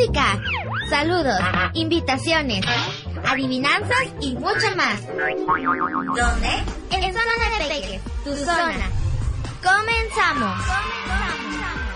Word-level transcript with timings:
música, 0.00 0.40
saludos, 0.88 1.38
invitaciones, 1.74 2.64
adivinanzas 3.24 4.08
y 4.20 4.34
mucho 4.34 4.74
más. 4.76 5.06
¿Dónde? 5.06 6.48
En 6.90 7.12
Zona 7.12 7.58
de 7.58 7.64
Peques, 7.68 8.02
tu 8.24 8.34
zona. 8.36 8.90
Comenzamos. 9.62 10.64
Siete 10.64 11.89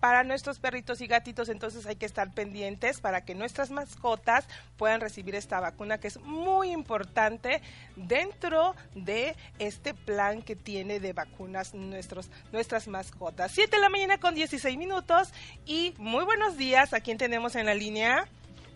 para 0.00 0.24
nuestros 0.24 0.58
perritos 0.58 1.00
y 1.00 1.06
gatitos, 1.06 1.48
entonces 1.48 1.86
hay 1.86 1.96
que 1.96 2.06
estar 2.06 2.32
pendientes 2.32 3.00
para 3.00 3.24
que 3.24 3.34
nuestras 3.34 3.70
mascotas 3.70 4.46
puedan 4.76 5.00
recibir 5.00 5.34
esta 5.34 5.60
vacuna 5.60 5.98
que 5.98 6.08
es 6.08 6.20
muy 6.20 6.70
importante 6.70 7.62
dentro 7.96 8.74
de 8.94 9.36
este 9.58 9.94
plan 9.94 10.42
que 10.42 10.56
tiene 10.56 11.00
de 11.00 11.12
vacunas 11.12 11.74
nuestros, 11.74 12.30
nuestras 12.52 12.88
mascotas. 12.88 13.52
Siete 13.52 13.76
de 13.76 13.82
la 13.82 13.88
mañana 13.88 14.18
con 14.18 14.34
16 14.34 14.76
minutos 14.76 15.32
y 15.66 15.94
muy 15.98 16.24
buenos 16.24 16.56
días. 16.56 16.94
¿A 16.94 17.00
quién 17.00 17.18
tenemos 17.18 17.56
en 17.56 17.66
la 17.66 17.74
línea? 17.74 18.28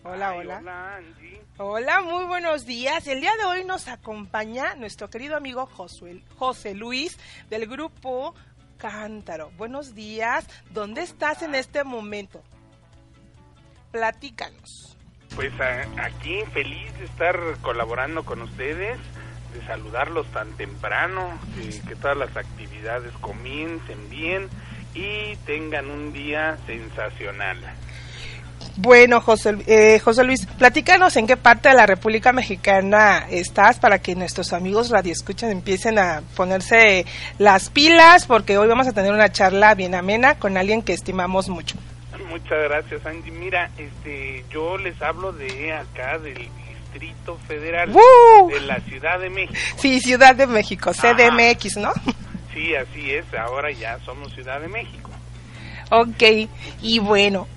Hola, 0.03 0.35
hola. 0.35 0.57
Hola, 0.59 0.95
Angie. 0.97 1.41
Hola, 1.57 2.01
muy 2.01 2.25
buenos 2.25 2.65
días. 2.65 3.07
El 3.07 3.21
día 3.21 3.31
de 3.37 3.45
hoy 3.45 3.63
nos 3.63 3.87
acompaña 3.87 4.75
nuestro 4.75 5.09
querido 5.09 5.37
amigo 5.37 5.65
Josué, 5.65 6.21
José 6.35 6.73
Luis 6.73 7.17
del 7.49 7.67
grupo 7.67 8.35
Cántaro. 8.83 9.49
Buenos 9.55 9.95
días. 9.95 10.45
¿Dónde 10.71 11.03
estás 11.03 11.41
en 11.41 11.55
este 11.55 11.85
momento? 11.85 12.43
Platícanos. 13.93 14.97
Pues 15.37 15.53
a, 15.61 16.03
aquí 16.03 16.41
feliz 16.51 16.93
de 16.99 17.05
estar 17.05 17.39
colaborando 17.61 18.25
con 18.25 18.41
ustedes, 18.41 18.99
de 19.53 19.65
saludarlos 19.67 20.27
tan 20.33 20.51
temprano, 20.57 21.39
que 21.87 21.95
todas 21.95 22.17
las 22.17 22.35
actividades 22.35 23.13
comiencen 23.21 24.09
bien 24.09 24.49
y 24.93 25.37
tengan 25.45 25.89
un 25.89 26.11
día 26.11 26.57
sensacional. 26.67 27.59
Bueno, 28.75 29.21
José, 29.21 29.55
eh, 29.67 29.99
José 29.99 30.23
Luis, 30.23 30.47
platícanos 30.57 31.15
en 31.17 31.27
qué 31.27 31.37
parte 31.37 31.69
de 31.69 31.75
la 31.75 31.85
República 31.85 32.33
Mexicana 32.33 33.27
estás 33.29 33.77
para 33.79 33.99
que 33.99 34.15
nuestros 34.15 34.51
amigos 34.51 34.89
radioescuchas 34.89 35.51
empiecen 35.51 35.99
a 35.99 36.23
ponerse 36.35 37.05
las 37.37 37.69
pilas, 37.69 38.25
porque 38.25 38.57
hoy 38.57 38.67
vamos 38.67 38.87
a 38.87 38.93
tener 38.93 39.13
una 39.13 39.31
charla 39.31 39.75
bien 39.75 39.93
amena 39.93 40.39
con 40.39 40.57
alguien 40.57 40.81
que 40.81 40.93
estimamos 40.93 41.49
mucho. 41.49 41.77
Muchas 42.29 42.63
gracias, 42.63 43.05
Andy. 43.05 43.29
Mira, 43.29 43.69
este, 43.77 44.43
yo 44.49 44.75
les 44.79 44.99
hablo 45.03 45.31
de 45.33 45.71
acá, 45.71 46.17
del 46.17 46.49
Distrito 46.91 47.37
Federal, 47.47 47.91
¡Woo! 47.91 48.49
de 48.49 48.61
la 48.61 48.79
Ciudad 48.79 49.19
de 49.19 49.29
México. 49.29 49.53
Sí, 49.77 49.99
Ciudad 49.99 50.35
de 50.35 50.47
México, 50.47 50.91
CDMX, 50.93 51.77
¿no? 51.77 51.91
Sí, 52.53 52.75
así 52.75 53.11
es, 53.11 53.25
ahora 53.35 53.71
ya 53.71 53.99
somos 54.05 54.33
Ciudad 54.33 54.59
de 54.59 54.67
México. 54.67 55.11
Ok, 55.91 56.49
y 56.81 56.99
bueno, 56.99 57.47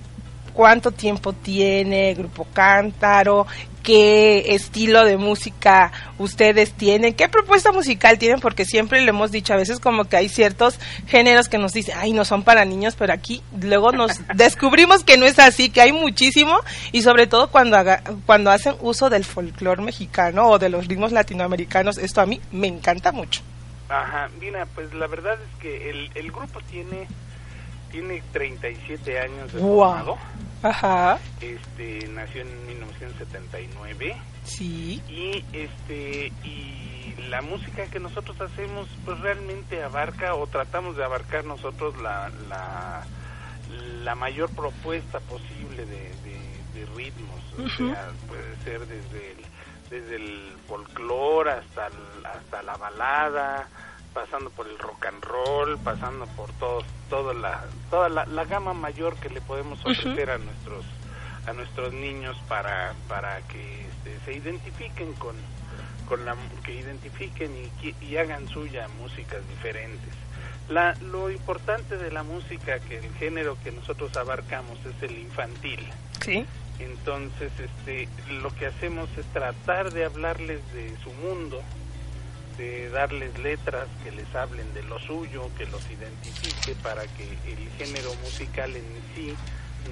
¿cuánto 0.56 0.90
tiempo 0.90 1.34
tiene 1.34 2.14
Grupo 2.14 2.46
Cántaro? 2.52 3.46
¿Qué 3.82 4.54
estilo 4.54 5.04
de 5.04 5.16
música 5.16 5.92
ustedes 6.18 6.72
tienen? 6.72 7.14
¿Qué 7.14 7.28
propuesta 7.28 7.70
musical 7.70 8.18
tienen? 8.18 8.40
Porque 8.40 8.64
siempre 8.64 9.00
le 9.02 9.10
hemos 9.10 9.30
dicho, 9.30 9.52
a 9.52 9.58
veces 9.58 9.78
como 9.78 10.06
que 10.06 10.16
hay 10.16 10.28
ciertos 10.28 10.80
géneros 11.06 11.48
que 11.48 11.58
nos 11.58 11.72
dicen, 11.72 11.94
ay, 11.96 12.12
no 12.12 12.24
son 12.24 12.42
para 12.42 12.64
niños, 12.64 12.96
pero 12.96 13.12
aquí 13.12 13.42
luego 13.60 13.92
nos 13.92 14.18
descubrimos 14.34 15.04
que 15.04 15.16
no 15.16 15.26
es 15.26 15.38
así, 15.38 15.70
que 15.70 15.82
hay 15.82 15.92
muchísimo 15.92 16.58
y 16.90 17.02
sobre 17.02 17.28
todo 17.28 17.48
cuando, 17.50 17.76
haga, 17.76 18.02
cuando 18.24 18.50
hacen 18.50 18.74
uso 18.80 19.08
del 19.08 19.24
folclore 19.24 19.82
mexicano 19.82 20.48
o 20.48 20.58
de 20.58 20.70
los 20.70 20.88
ritmos 20.88 21.12
latinoamericanos, 21.12 21.98
esto 21.98 22.20
a 22.22 22.26
mí 22.26 22.40
me 22.50 22.66
encanta 22.66 23.12
mucho. 23.12 23.42
Ajá, 23.88 24.28
mira, 24.40 24.66
pues 24.74 24.92
la 24.94 25.06
verdad 25.06 25.34
es 25.34 25.60
que 25.60 25.90
el, 25.90 26.10
el 26.16 26.32
grupo 26.32 26.60
tiene 26.68 27.06
tiene 27.96 28.22
37 28.30 29.18
años 29.20 29.52
de 29.54 29.60
Wow. 29.60 30.18
Ajá. 30.62 31.18
Este 31.40 32.06
nació 32.08 32.42
en 32.42 32.66
1979 32.66 34.16
Sí. 34.44 35.02
y 35.08 35.42
este 35.54 36.30
y 36.44 37.14
la 37.30 37.40
música 37.40 37.86
que 37.86 37.98
nosotros 37.98 38.38
hacemos 38.40 38.86
pues 39.06 39.18
realmente 39.20 39.82
abarca 39.82 40.34
o 40.34 40.46
tratamos 40.46 40.96
de 40.98 41.04
abarcar 41.04 41.44
nosotros 41.46 41.96
la 42.02 42.30
la, 42.50 43.06
la 44.04 44.14
mayor 44.14 44.50
propuesta 44.50 45.18
posible 45.20 45.86
de, 45.86 46.10
de, 46.22 46.38
de 46.74 46.86
ritmos, 46.94 47.40
o 47.58 47.68
sea, 47.76 48.10
puede 48.28 48.56
ser 48.64 48.80
desde 48.86 49.30
el 49.32 49.38
desde 49.90 50.16
el 50.16 50.52
folclore 50.68 51.50
hasta 51.52 51.86
el- 51.86 52.26
hasta 52.26 52.62
la 52.62 52.76
balada, 52.76 53.66
pasando 54.12 54.50
por 54.50 54.66
el 54.68 54.78
rock 54.78 55.06
and 55.06 55.24
roll, 55.24 55.78
pasando 55.78 56.26
por 56.36 56.50
todo, 56.54 56.82
toda 57.08 57.34
la, 57.34 57.64
toda 57.90 58.08
la, 58.08 58.26
la 58.26 58.44
gama 58.44 58.74
mayor 58.74 59.16
que 59.16 59.28
le 59.30 59.40
podemos 59.40 59.78
ofrecer 59.84 60.30
a 60.30 60.38
nuestros 60.38 60.84
a 61.46 61.52
nuestros 61.52 61.92
niños 61.92 62.36
para 62.48 62.94
para 63.08 63.40
que 63.42 63.86
este, 63.86 64.18
se 64.24 64.34
identifiquen 64.34 65.12
con 65.14 65.36
con 66.06 66.24
la 66.24 66.36
que 66.64 66.74
identifiquen 66.74 67.52
y, 67.82 67.94
y 68.04 68.16
hagan 68.16 68.48
suya 68.48 68.88
músicas 69.00 69.40
diferentes. 69.48 70.12
La, 70.68 70.94
lo 70.94 71.30
importante 71.30 71.96
de 71.96 72.10
la 72.10 72.22
música 72.22 72.80
que 72.80 72.98
el 72.98 73.12
género 73.14 73.56
que 73.62 73.70
nosotros 73.70 74.16
abarcamos 74.16 74.78
es 74.84 75.02
el 75.02 75.18
infantil. 75.18 75.80
Sí. 76.24 76.44
Entonces, 76.78 77.52
este, 77.58 78.08
lo 78.40 78.54
que 78.54 78.66
hacemos 78.66 79.08
es 79.16 79.24
tratar 79.26 79.92
de 79.92 80.04
hablarles 80.04 80.60
de 80.72 80.94
su 81.02 81.10
mundo, 81.12 81.62
de 82.56 82.88
darles 82.90 83.38
letras 83.38 83.86
que 84.02 84.10
les 84.10 84.34
hablen 84.34 84.72
de 84.74 84.82
lo 84.84 84.98
suyo, 85.00 85.50
que 85.58 85.66
los 85.66 85.82
identifique 85.90 86.74
para 86.82 87.02
que 87.02 87.24
el 87.24 87.70
género 87.78 88.14
musical 88.22 88.74
en 88.74 88.84
sí 89.14 89.34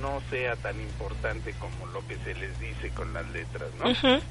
no 0.00 0.20
sea 0.30 0.56
tan 0.56 0.80
importante 0.80 1.54
como 1.54 1.86
lo 1.92 2.06
que 2.06 2.16
se 2.18 2.34
les 2.34 2.58
dice 2.58 2.90
con 2.90 3.12
las 3.12 3.28
letras, 3.30 3.68
¿no? 3.78 3.90
Ujú. 3.90 4.22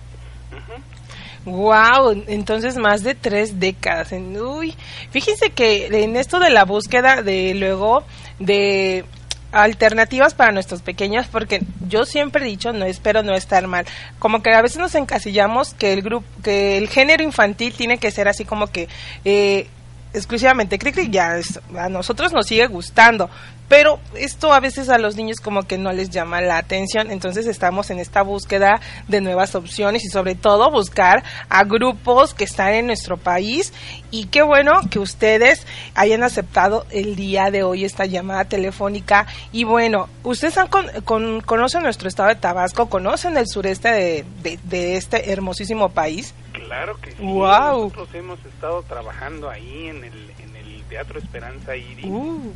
Wow, 1.46 2.24
entonces 2.28 2.78
más 2.78 3.04
de 3.04 3.16
tres 3.16 3.60
décadas. 3.60 4.12
Uy, 4.12 4.76
fíjense 5.12 5.50
que 5.50 5.88
en 6.04 6.16
esto 6.16 6.40
de 6.40 6.50
la 6.50 6.64
búsqueda 6.64 7.22
de 7.22 7.54
luego 7.54 8.04
de 8.40 9.04
alternativas 9.54 10.34
para 10.34 10.52
nuestros 10.52 10.82
pequeños, 10.82 11.28
porque 11.32 11.62
yo 11.88 12.06
siempre 12.06 12.44
he 12.44 12.50
dicho, 12.50 12.74
no 12.74 12.86
espero 12.86 13.24
no 13.24 13.36
estar 13.36 13.68
mal, 13.68 13.86
como 14.20 14.42
que 14.42 14.52
a 14.52 14.62
veces 14.62 14.80
nos 14.80 14.96
encasillamos 14.96 15.74
que 15.76 15.94
el 15.94 16.02
grupo, 16.02 16.28
que 16.44 16.78
el 16.78 16.90
género 16.90 17.24
infantil 17.24 17.74
tiene 17.74 18.00
que 18.00 18.12
ser 18.12 18.28
así 18.28 18.46
como 18.46 18.68
que 18.68 18.90
eh, 19.24 19.68
exclusivamente 20.14 20.80
Cricri, 20.80 21.10
ya 21.10 21.40
a 21.78 21.90
nosotros 21.90 22.32
nos 22.32 22.48
sigue 22.48 22.68
gustando, 22.68 23.30
pero 23.68 24.00
esto 24.16 24.54
a 24.54 24.60
veces 24.60 24.90
a 24.90 24.98
los 24.98 25.16
niños 25.16 25.40
como 25.40 25.64
que 25.64 25.78
no 25.78 25.92
les 25.94 26.10
llama 26.10 26.42
la 26.42 26.58
atención, 26.58 27.10
entonces 27.10 27.48
estamos 27.48 27.90
en 27.90 27.98
esta 27.98 28.22
búsqueda 28.22 28.80
de 29.08 29.22
nuevas 29.22 29.56
opciones 29.56 30.04
y 30.06 30.10
sobre 30.10 30.36
todo 30.36 30.70
buscar 30.70 31.24
a 31.50 31.64
grupos 31.64 32.34
que 32.34 32.44
están 32.44 32.74
en 32.74 32.86
nuestro 32.86 33.18
país. 33.18 33.74
Y 34.12 34.26
qué 34.26 34.44
bueno 34.44 34.74
que 34.92 35.00
ustedes 35.00 35.66
hayan 35.96 36.24
aceptado 36.24 36.86
el 36.92 37.16
día 37.16 37.50
de 37.50 37.64
hoy 37.64 37.84
esta 37.84 38.06
llamada 38.06 38.46
telefónica. 38.46 39.26
Y 39.52 39.64
bueno, 39.64 40.08
ustedes 40.24 40.58
han 40.58 40.68
con, 40.68 41.42
conocen 41.42 41.82
nuestro 41.82 42.08
estado 42.08 42.30
de 42.30 42.36
Tabasco, 42.36 42.90
conocen 42.90 43.38
el 43.38 43.48
sureste 43.48 43.90
de, 43.90 44.26
de, 44.64 44.98
este 44.98 45.32
hermosísimo 45.32 45.90
país. 45.90 46.36
Claro 46.74 46.98
que 47.00 47.12
sí. 47.12 47.24
Nosotros 47.24 48.10
hemos 48.14 48.44
estado 48.46 48.82
trabajando 48.84 49.50
ahí 49.50 49.88
en 49.90 50.04
el, 50.04 50.34
en 50.40 50.56
el 50.56 50.84
Teatro 50.90 51.20
Esperanza 51.20 51.76
Iris. 51.76 52.06
Uh 52.06 52.54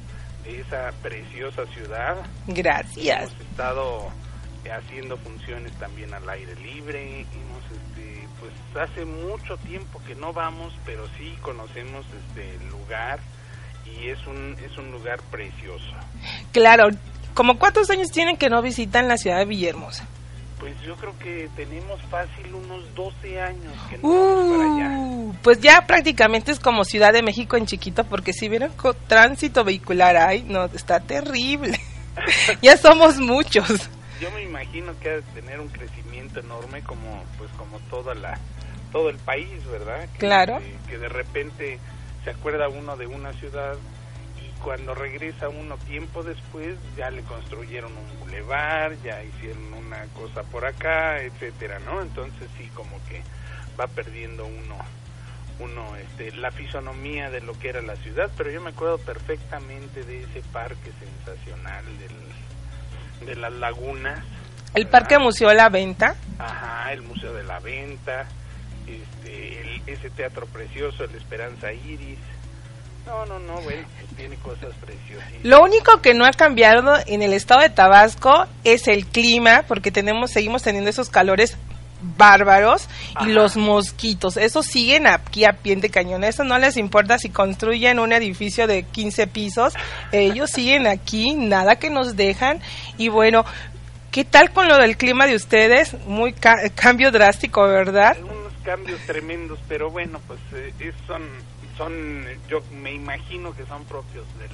esa 0.48 0.92
preciosa 1.02 1.66
ciudad. 1.74 2.16
Gracias. 2.48 3.32
Hemos 3.32 3.42
estado 3.42 4.12
haciendo 4.72 5.18
funciones 5.18 5.74
también 5.74 6.14
al 6.14 6.28
aire 6.30 6.56
libre. 6.56 7.22
Hemos, 7.22 7.64
este, 7.66 8.28
pues 8.40 8.90
hace 8.90 9.04
mucho 9.04 9.58
tiempo 9.58 10.02
que 10.08 10.16
no 10.16 10.32
vamos, 10.32 10.74
pero 10.86 11.06
sí 11.18 11.36
conocemos 11.42 12.06
este 12.06 12.56
el 12.56 12.70
lugar 12.70 13.20
y 13.86 14.08
es 14.08 14.26
un 14.26 14.56
es 14.64 14.78
un 14.78 14.92
lugar 14.92 15.20
precioso. 15.32 15.94
Claro. 16.54 16.90
¿Como 17.34 17.60
cuántos 17.60 17.90
años 17.90 18.08
tienen 18.10 18.38
que 18.38 18.50
no 18.50 18.62
visitan 18.62 19.08
la 19.08 19.18
ciudad 19.18 19.38
de 19.40 19.46
Villahermosa? 19.46 20.08
Pues 20.60 20.80
yo 20.82 20.96
creo 20.96 21.18
que 21.20 21.50
tenemos 21.56 22.02
fácil 22.10 22.54
unos 22.54 22.94
12 22.96 23.42
años 23.42 23.74
que 23.90 23.98
no 24.00 24.10
uh, 24.10 24.58
para 24.58 24.74
allá. 24.74 25.40
Pues 25.44 25.60
ya 25.60 25.86
prácticamente 25.86 26.52
es 26.52 26.60
como 26.60 26.84
Ciudad 26.84 27.14
de 27.14 27.22
México 27.22 27.58
en 27.58 27.68
chiquito, 27.68 28.04
porque 28.06 28.34
si 28.34 28.50
vieron 28.50 28.72
tránsito 29.08 29.64
vehicular 29.64 30.18
hay, 30.18 30.44
no, 30.44 30.66
está 30.66 31.00
terrible. 31.00 31.80
ya 32.62 32.76
somos 32.78 33.20
muchos. 33.20 33.90
Yo 34.20 34.32
me 34.32 34.42
imagino 34.42 34.98
que 35.00 35.10
ha 35.10 35.14
de 35.14 35.22
tener 35.22 35.60
un 35.60 35.68
crecimiento 35.68 36.40
enorme 36.40 36.82
como 36.82 37.24
pues 37.38 37.52
como 37.52 37.80
toda 37.92 38.16
la 38.16 38.40
todo 38.92 39.10
el 39.10 39.18
país, 39.18 39.66
¿verdad? 39.70 40.08
claro. 40.18 40.60
que 40.88 40.98
de 40.98 41.10
repente 41.10 41.78
se 42.24 42.32
acuerda 42.32 42.68
uno 42.68 42.98
de 42.98 43.06
una 43.06 43.32
ciudad 43.34 43.76
cuando 44.68 44.94
regresa 44.94 45.48
uno 45.48 45.78
tiempo 45.78 46.24
después 46.24 46.76
ya 46.98 47.10
le 47.10 47.22
construyeron 47.22 47.90
un 47.90 48.20
bulevar, 48.20 49.02
ya 49.02 49.24
hicieron 49.24 49.74
una 49.76 50.04
cosa 50.08 50.44
por 50.44 50.66
acá, 50.66 51.22
etcétera, 51.22 51.80
¿no? 51.80 52.02
Entonces 52.02 52.50
sí 52.58 52.70
como 52.74 53.00
que 53.08 53.22
va 53.80 53.88
perdiendo 53.88 54.46
uno 54.46 54.76
uno 55.60 55.96
este 55.96 56.36
la 56.36 56.52
fisonomía 56.52 57.30
de 57.30 57.40
lo 57.40 57.58
que 57.58 57.70
era 57.70 57.82
la 57.82 57.96
ciudad, 57.96 58.30
pero 58.36 58.52
yo 58.52 58.60
me 58.60 58.72
acuerdo 58.72 58.98
perfectamente 58.98 60.04
de 60.04 60.24
ese 60.24 60.42
parque 60.52 60.92
sensacional 61.00 61.86
del, 62.00 63.26
de 63.26 63.36
las 63.38 63.54
lagunas. 63.54 64.20
El 64.76 64.88
Parque 64.90 65.18
Museo 65.18 65.48
de 65.48 65.56
la 65.56 65.70
Venta. 65.70 66.18
Ajá, 66.40 66.92
el 66.92 67.04
Museo 67.04 67.32
de 67.32 67.46
la 67.46 67.60
Venta, 67.60 68.28
este, 68.86 69.82
ese 69.90 70.10
teatro 70.10 70.46
precioso, 70.48 71.06
el 71.06 71.16
Esperanza 71.16 71.72
Iris, 71.72 72.20
no, 73.08 73.26
no, 73.26 73.40
no, 73.40 73.62
bueno, 73.62 73.88
pues 73.98 74.16
tiene 74.18 74.36
cosas 74.38 74.74
preciosas. 74.84 75.32
Lo 75.44 75.64
único 75.64 76.02
que 76.02 76.14
no 76.14 76.26
ha 76.26 76.32
cambiado 76.32 76.96
en 77.08 77.22
el 77.22 77.34
estado 77.34 77.62
de 77.62 77.70
Tabasco 77.70 78.46
es 78.64 78.88
el 78.88 79.06
clima, 79.06 79.64
porque 79.68 79.92
tenemos, 79.92 80.32
seguimos 80.32 80.62
teniendo 80.62 80.90
esos 80.90 81.10
calores 81.10 81.58
bárbaros 82.18 82.88
y 83.22 83.30
los 83.30 83.56
mosquitos. 83.56 84.38
Esos 84.38 84.66
siguen 84.66 85.08
aquí 85.08 85.46
a 85.46 85.54
pie 85.54 85.78
de 85.78 85.90
cañón. 85.90 86.24
Eso 86.24 86.44
no 86.44 86.60
les 86.60 86.78
importa 86.78 87.18
si 87.18 87.30
construyen 87.30 88.00
un 88.00 88.12
edificio 88.12 88.68
de 88.68 88.84
15 88.84 89.28
pisos. 89.28 89.74
Ellos 90.12 90.52
siguen 90.52 90.86
aquí, 90.86 91.34
nada 91.34 91.78
que 91.78 91.90
nos 91.90 92.16
dejan. 92.16 92.60
Y 92.98 93.08
bueno, 93.08 93.46
¿qué 94.12 94.26
tal 94.26 94.52
con 94.52 94.68
lo 94.68 94.78
del 94.78 94.98
clima 94.98 95.28
de 95.28 95.36
ustedes? 95.36 95.96
Muy 96.06 96.34
cambio 96.34 97.12
drástico, 97.12 97.64
¿verdad? 97.64 98.18
Unos 98.22 98.54
cambios 98.64 99.00
tremendos, 99.08 99.60
pero 99.68 99.90
bueno, 99.90 100.20
pues 100.28 100.40
eh, 100.54 100.92
son 101.08 101.24
son, 101.78 102.26
yo 102.50 102.62
me 102.72 102.94
imagino 102.94 103.56
que 103.56 103.66
son 103.66 103.86
propios 103.86 104.26
del, 104.40 104.52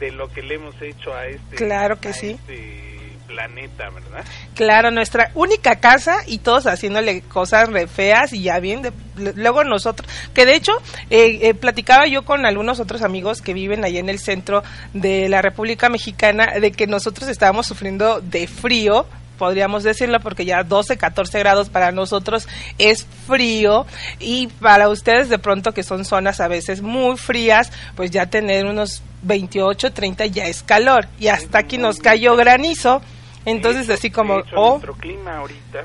de 0.00 0.12
lo 0.16 0.28
que 0.28 0.42
le 0.42 0.54
hemos 0.54 0.80
hecho 0.80 1.14
a 1.14 1.26
este, 1.26 1.56
claro 1.56 2.00
que 2.00 2.12
sí. 2.12 2.30
Este 2.30 2.92
planeta, 3.32 3.88
¿verdad? 3.90 4.24
Claro, 4.54 4.90
nuestra 4.90 5.30
única 5.34 5.76
casa 5.76 6.18
y 6.26 6.38
todos 6.38 6.66
haciéndole 6.66 7.22
cosas 7.22 7.68
re 7.68 7.86
feas 7.86 8.32
y 8.32 8.42
ya 8.42 8.58
bien, 8.60 8.82
luego 9.16 9.64
nosotros, 9.64 10.08
que 10.34 10.44
de 10.44 10.54
hecho 10.54 10.72
eh, 11.10 11.38
eh, 11.42 11.54
platicaba 11.54 12.06
yo 12.06 12.24
con 12.24 12.44
algunos 12.44 12.80
otros 12.80 13.02
amigos 13.02 13.40
que 13.40 13.54
viven 13.54 13.84
allá 13.84 14.00
en 14.00 14.08
el 14.08 14.18
centro 14.18 14.62
de 14.92 15.28
la 15.28 15.40
República 15.40 15.88
Mexicana 15.88 16.58
de 16.60 16.72
que 16.72 16.86
nosotros 16.86 17.28
estábamos 17.28 17.66
sufriendo 17.66 18.20
de 18.20 18.46
frío 18.46 19.06
podríamos 19.38 19.82
decirlo, 19.82 20.20
porque 20.20 20.44
ya 20.44 20.62
12, 20.62 20.96
14 20.96 21.38
grados 21.38 21.68
para 21.68 21.92
nosotros 21.92 22.48
es 22.78 23.06
frío. 23.26 23.86
Y 24.18 24.48
para 24.48 24.88
ustedes 24.88 25.28
de 25.28 25.38
pronto 25.38 25.72
que 25.72 25.82
son 25.82 26.04
zonas 26.04 26.40
a 26.40 26.48
veces 26.48 26.82
muy 26.82 27.16
frías, 27.16 27.72
pues 27.96 28.10
ya 28.10 28.26
tener 28.26 28.66
unos 28.66 29.02
28, 29.22 29.92
30 29.92 30.26
ya 30.26 30.46
es 30.46 30.62
calor. 30.62 31.08
Y 31.18 31.28
hasta 31.28 31.58
aquí 31.58 31.78
nos 31.78 31.98
cayó 31.98 32.36
granizo, 32.36 33.02
entonces 33.44 33.88
así 33.90 34.10
como... 34.10 34.42
oh, 34.54 34.70
nuestro 34.70 34.94
clima 34.94 35.38
ahorita, 35.38 35.84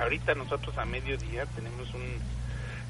ahorita 0.00 0.34
nosotros 0.34 0.76
a 0.78 0.84
mediodía 0.84 1.46
tenemos 1.54 1.92
un 1.94 2.02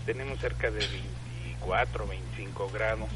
tenemos 0.07 0.39
cerca 0.41 0.69
de 0.69 0.81
24, 0.81 2.07
25 2.07 2.71
grados 2.73 3.09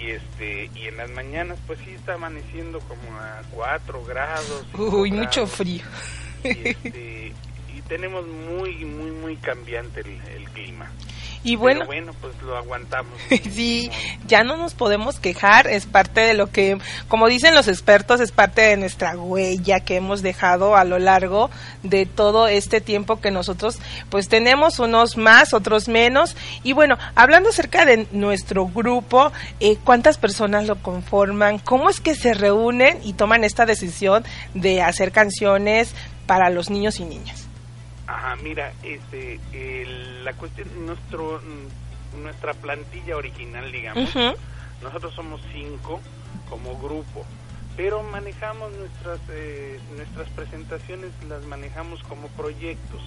y 0.00 0.10
este 0.10 0.70
y 0.74 0.86
en 0.86 0.96
las 0.96 1.10
mañanas 1.10 1.58
pues 1.66 1.78
sí 1.84 1.92
está 1.92 2.14
amaneciendo 2.14 2.80
como 2.80 3.18
a 3.18 3.42
4 3.52 4.04
grados. 4.04 4.64
Uy, 4.74 5.10
mucho 5.10 5.46
frío. 5.46 5.84
Y, 6.44 6.48
este, 6.48 7.32
y, 7.76 7.82
tenemos 7.88 8.26
muy 8.26 8.84
muy 8.84 9.10
muy 9.10 9.36
cambiante 9.36 10.00
el 10.00 10.48
clima. 10.50 10.90
Y 11.42 11.56
bueno, 11.56 11.86
bueno, 11.86 12.12
pues 12.20 12.34
lo 12.42 12.56
aguantamos. 12.56 13.12
sí, 13.50 13.90
ya 14.26 14.44
no 14.44 14.56
nos 14.56 14.74
podemos 14.74 15.18
quejar, 15.18 15.66
es 15.66 15.86
parte 15.86 16.20
de 16.20 16.34
lo 16.34 16.50
que, 16.50 16.78
como 17.08 17.28
dicen 17.28 17.54
los 17.54 17.66
expertos, 17.66 18.20
es 18.20 18.30
parte 18.30 18.60
de 18.60 18.76
nuestra 18.76 19.16
huella 19.16 19.80
que 19.80 19.96
hemos 19.96 20.20
dejado 20.20 20.76
a 20.76 20.84
lo 20.84 20.98
largo 20.98 21.50
de 21.82 22.04
todo 22.04 22.46
este 22.46 22.80
tiempo 22.82 23.20
que 23.20 23.30
nosotros 23.30 23.78
pues 24.10 24.28
tenemos, 24.28 24.78
unos 24.78 25.16
más, 25.16 25.54
otros 25.54 25.88
menos. 25.88 26.36
Y 26.62 26.74
bueno, 26.74 26.98
hablando 27.14 27.48
acerca 27.48 27.86
de 27.86 28.06
nuestro 28.12 28.66
grupo, 28.66 29.32
eh, 29.60 29.78
¿cuántas 29.82 30.18
personas 30.18 30.66
lo 30.66 30.82
conforman? 30.82 31.58
¿Cómo 31.58 31.88
es 31.88 32.00
que 32.00 32.14
se 32.14 32.34
reúnen 32.34 32.98
y 33.02 33.14
toman 33.14 33.44
esta 33.44 33.64
decisión 33.64 34.24
de 34.52 34.82
hacer 34.82 35.10
canciones 35.10 35.94
para 36.26 36.50
los 36.50 36.68
niños 36.68 37.00
y 37.00 37.04
niñas? 37.04 37.49
Ajá, 38.10 38.34
mira, 38.42 38.72
este, 38.82 39.38
la 40.24 40.32
cuestión, 40.32 40.68
nuestro, 40.84 41.40
nuestra 42.20 42.54
plantilla 42.54 43.16
original, 43.16 43.70
digamos, 43.70 44.12
nosotros 44.82 45.14
somos 45.14 45.40
cinco 45.52 46.00
como 46.48 46.76
grupo, 46.80 47.24
pero 47.76 48.02
manejamos 48.02 48.72
nuestras, 48.72 49.20
eh, 49.28 49.78
nuestras 49.96 50.28
presentaciones, 50.30 51.12
las 51.28 51.44
manejamos 51.44 52.02
como 52.02 52.26
proyectos. 52.28 53.00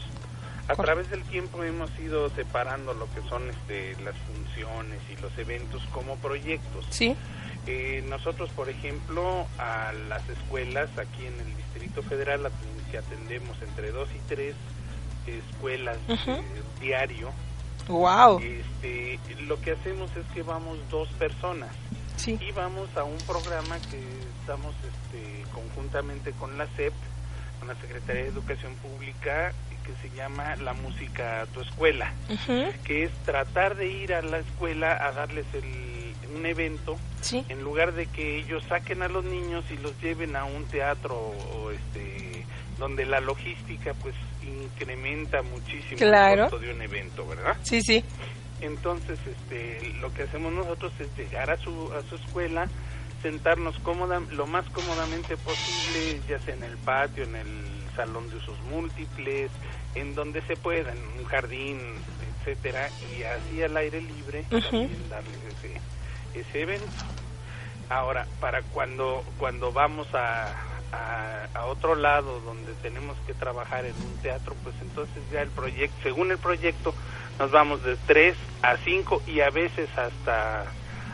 A 0.70 0.76
través 0.76 1.10
del 1.10 1.24
tiempo 1.24 1.62
hemos 1.66 1.90
ido 2.00 2.30
separando 2.30 2.94
lo 2.94 3.14
que 3.14 3.22
son 3.28 3.50
este, 3.50 4.02
las 4.06 4.16
funciones 4.20 5.02
y 5.12 5.22
los 5.22 5.38
eventos 5.38 5.84
como 5.92 6.16
proyectos. 6.16 6.86
Sí. 6.90 7.14
Eh, 7.68 8.06
nosotros, 8.08 8.50
por 8.52 8.70
ejemplo, 8.70 9.48
a 9.58 9.92
las 10.08 10.28
escuelas 10.30 10.90
aquí 10.98 11.26
en 11.26 11.38
el 11.42 11.58
Distrito 11.58 12.04
Federal 12.04 12.46
atendemos 12.98 13.62
entre 13.64 13.92
dos 13.92 14.08
y 14.16 14.20
tres 14.30 14.56
escuelas 15.28 15.98
diario. 16.80 17.32
Wow. 17.88 18.40
Este, 18.40 19.20
lo 19.44 19.60
que 19.60 19.72
hacemos 19.72 20.10
es 20.16 20.26
que 20.34 20.44
vamos 20.44 20.78
dos 20.90 21.10
personas. 21.10 21.72
Y 22.26 22.52
vamos 22.54 22.88
a 22.96 23.04
un 23.04 23.18
programa 23.28 23.78
que 23.92 24.02
estamos 24.40 24.74
este, 24.76 25.44
conjuntamente 25.52 26.32
con 26.32 26.58
la 26.58 26.68
SEP, 26.78 26.94
con 27.60 27.68
la 27.68 27.76
Secretaría 27.76 28.24
de 28.24 28.30
Educación 28.30 28.74
Pública, 28.76 29.52
que 29.84 29.94
se 30.08 30.16
llama 30.16 30.56
La 30.58 30.74
Música 30.74 31.42
a 31.42 31.46
tu 31.48 31.62
Escuela, 31.62 32.14
que 32.86 33.04
es 33.04 33.12
tratar 33.26 33.76
de 33.76 33.88
ir 33.88 34.14
a 34.14 34.22
la 34.22 34.40
escuela 34.40 35.06
a 35.06 35.12
darles 35.12 35.46
el, 35.54 36.16
un 36.34 36.46
evento, 36.46 36.98
en 37.32 37.64
lugar 37.64 37.94
de 37.94 38.08
que 38.08 38.40
ellos 38.40 38.64
saquen 38.70 39.02
a 39.02 39.08
los 39.08 39.26
niños 39.26 39.66
y 39.72 39.78
los 39.78 40.00
lleven 40.02 40.36
a 40.36 40.46
un 40.46 40.66
teatro 40.66 41.16
o 41.16 41.72
este 41.72 42.33
donde 42.78 43.06
la 43.06 43.20
logística 43.20 43.94
pues 43.96 44.16
incrementa 44.44 45.42
muchísimo 45.42 46.02
el 46.02 46.40
costo 46.40 46.60
de 46.60 46.74
un 46.74 46.82
evento, 46.82 47.28
¿verdad? 47.28 47.58
Sí, 47.64 47.82
sí. 47.82 48.04
Entonces, 48.62 49.20
este, 49.26 49.94
lo 50.00 50.14
que 50.14 50.24
hacemos 50.24 50.54
nosotros 50.54 50.94
es 51.00 51.08
llegar 51.18 51.52
a 51.52 51.58
su, 51.58 51.92
a 51.94 52.02
su 52.10 52.16
escuela, 52.16 52.68
sentarnos 53.22 53.78
cómoda, 53.80 54.22
lo 54.32 54.48
más 54.48 54.66
cómodamente 54.70 55.36
posible, 55.38 56.22
ya 56.28 56.40
sea 56.40 56.56
en 56.56 56.64
el 56.64 56.78
patio, 56.78 57.24
en 57.24 57.36
el 57.36 57.48
salón 57.96 58.30
de 58.30 58.38
usos 58.38 58.60
múltiples, 58.70 59.52
en 59.96 60.16
donde 60.16 60.42
se 60.44 60.56
pueda, 60.56 60.92
en 60.92 61.20
un 61.20 61.26
jardín, 61.26 61.80
etcétera, 62.40 62.90
y 63.18 63.24
así 63.24 63.62
al 63.62 63.76
aire 63.78 64.02
libre 64.02 64.44
también 64.50 65.10
darles 65.10 65.38
ese, 65.58 66.40
ese 66.40 66.62
evento. 66.62 66.88
Ahora, 67.90 68.26
para 68.40 68.62
cuando, 68.62 69.24
cuando 69.38 69.72
vamos 69.72 70.08
a, 70.14 70.54
a, 70.94 71.66
otro 71.66 71.96
lado 71.96 72.40
donde 72.42 72.72
tenemos 72.84 73.18
que 73.26 73.34
trabajar 73.34 73.86
en 73.86 73.96
un 73.96 74.18
teatro, 74.22 74.56
pues 74.64 74.76
entonces 74.82 75.24
ya 75.32 75.42
el 75.42 75.50
proyecto, 75.50 75.96
según 76.04 76.30
el 76.32 76.38
proyecto, 76.38 76.94
nos 77.40 77.50
vamos 77.52 77.84
de 77.84 77.98
3 78.06 78.36
a 78.62 78.78
5 78.78 79.24
y 79.26 79.42
a 79.42 79.50
veces 79.50 79.90
hasta 79.98 80.66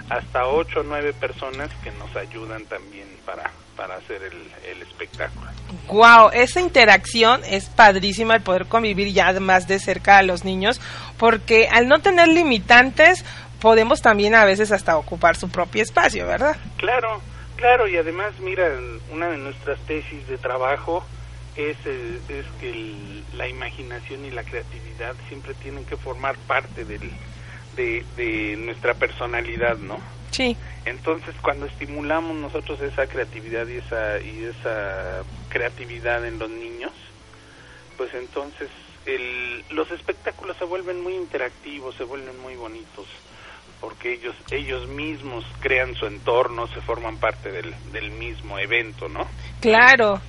hasta 0.09 0.47
8 0.47 0.79
o 0.79 0.83
9 0.83 1.13
personas 1.13 1.69
que 1.83 1.91
nos 1.91 2.13
ayudan 2.15 2.65
también 2.65 3.07
para, 3.25 3.51
para 3.77 3.95
hacer 3.95 4.21
el, 4.23 4.71
el 4.71 4.81
espectáculo. 4.81 5.47
Wow, 5.87 6.31
esa 6.33 6.59
interacción 6.59 7.41
es 7.45 7.69
padrísima 7.69 8.35
el 8.35 8.41
poder 8.41 8.65
convivir 8.65 9.13
ya 9.13 9.31
más 9.39 9.67
de 9.67 9.79
cerca 9.79 10.17
a 10.17 10.23
los 10.23 10.43
niños, 10.43 10.81
porque 11.17 11.69
al 11.71 11.87
no 11.87 11.99
tener 11.99 12.27
limitantes 12.27 13.23
podemos 13.59 14.01
también 14.01 14.35
a 14.35 14.45
veces 14.45 14.71
hasta 14.71 14.97
ocupar 14.97 15.35
su 15.35 15.49
propio 15.49 15.83
espacio, 15.83 16.25
¿verdad? 16.25 16.57
Claro, 16.77 17.21
claro, 17.59 17.89
y 17.89 17.97
además, 17.97 18.39
mira, 18.39 18.71
una 19.11 19.27
de 19.27 19.37
nuestras 19.37 19.77
tesis 19.81 20.25
de 20.27 20.37
trabajo 20.37 21.05
es, 21.57 21.75
eh, 21.85 22.19
es 22.29 22.45
que 22.61 23.21
la 23.35 23.49
imaginación 23.49 24.23
y 24.23 24.31
la 24.31 24.43
creatividad 24.43 25.13
siempre 25.27 25.53
tienen 25.55 25.83
que 25.85 25.97
formar 25.97 26.37
parte 26.47 26.85
del, 26.85 27.11
de, 27.75 28.55
nuestra 28.57 28.93
personalidad, 28.93 29.77
¿no? 29.77 29.99
Sí. 30.31 30.55
Entonces, 30.85 31.35
cuando 31.41 31.65
estimulamos 31.65 32.37
nosotros 32.37 32.79
esa 32.81 33.07
creatividad 33.07 33.67
y 33.67 33.77
esa, 33.77 34.21
y 34.21 34.45
esa 34.45 35.23
creatividad 35.49 36.25
en 36.25 36.39
los 36.39 36.49
niños, 36.49 36.93
pues 37.97 38.13
entonces 38.13 38.69
el, 39.05 39.65
los 39.71 39.91
espectáculos 39.91 40.55
se 40.57 40.63
vuelven 40.63 41.01
muy 41.01 41.15
interactivos, 41.15 41.95
se 41.95 42.05
vuelven 42.05 42.39
muy 42.39 42.55
bonitos, 42.55 43.07
porque 43.79 44.13
ellos, 44.13 44.35
ellos 44.51 44.87
mismos 44.87 45.45
crean 45.59 45.95
su 45.95 46.05
entorno, 46.05 46.67
se 46.67 46.81
forman 46.81 47.17
parte 47.17 47.51
del, 47.51 47.73
del 47.91 48.11
mismo 48.11 48.59
evento, 48.59 49.07
¿no? 49.07 49.27
Claro 49.61 50.21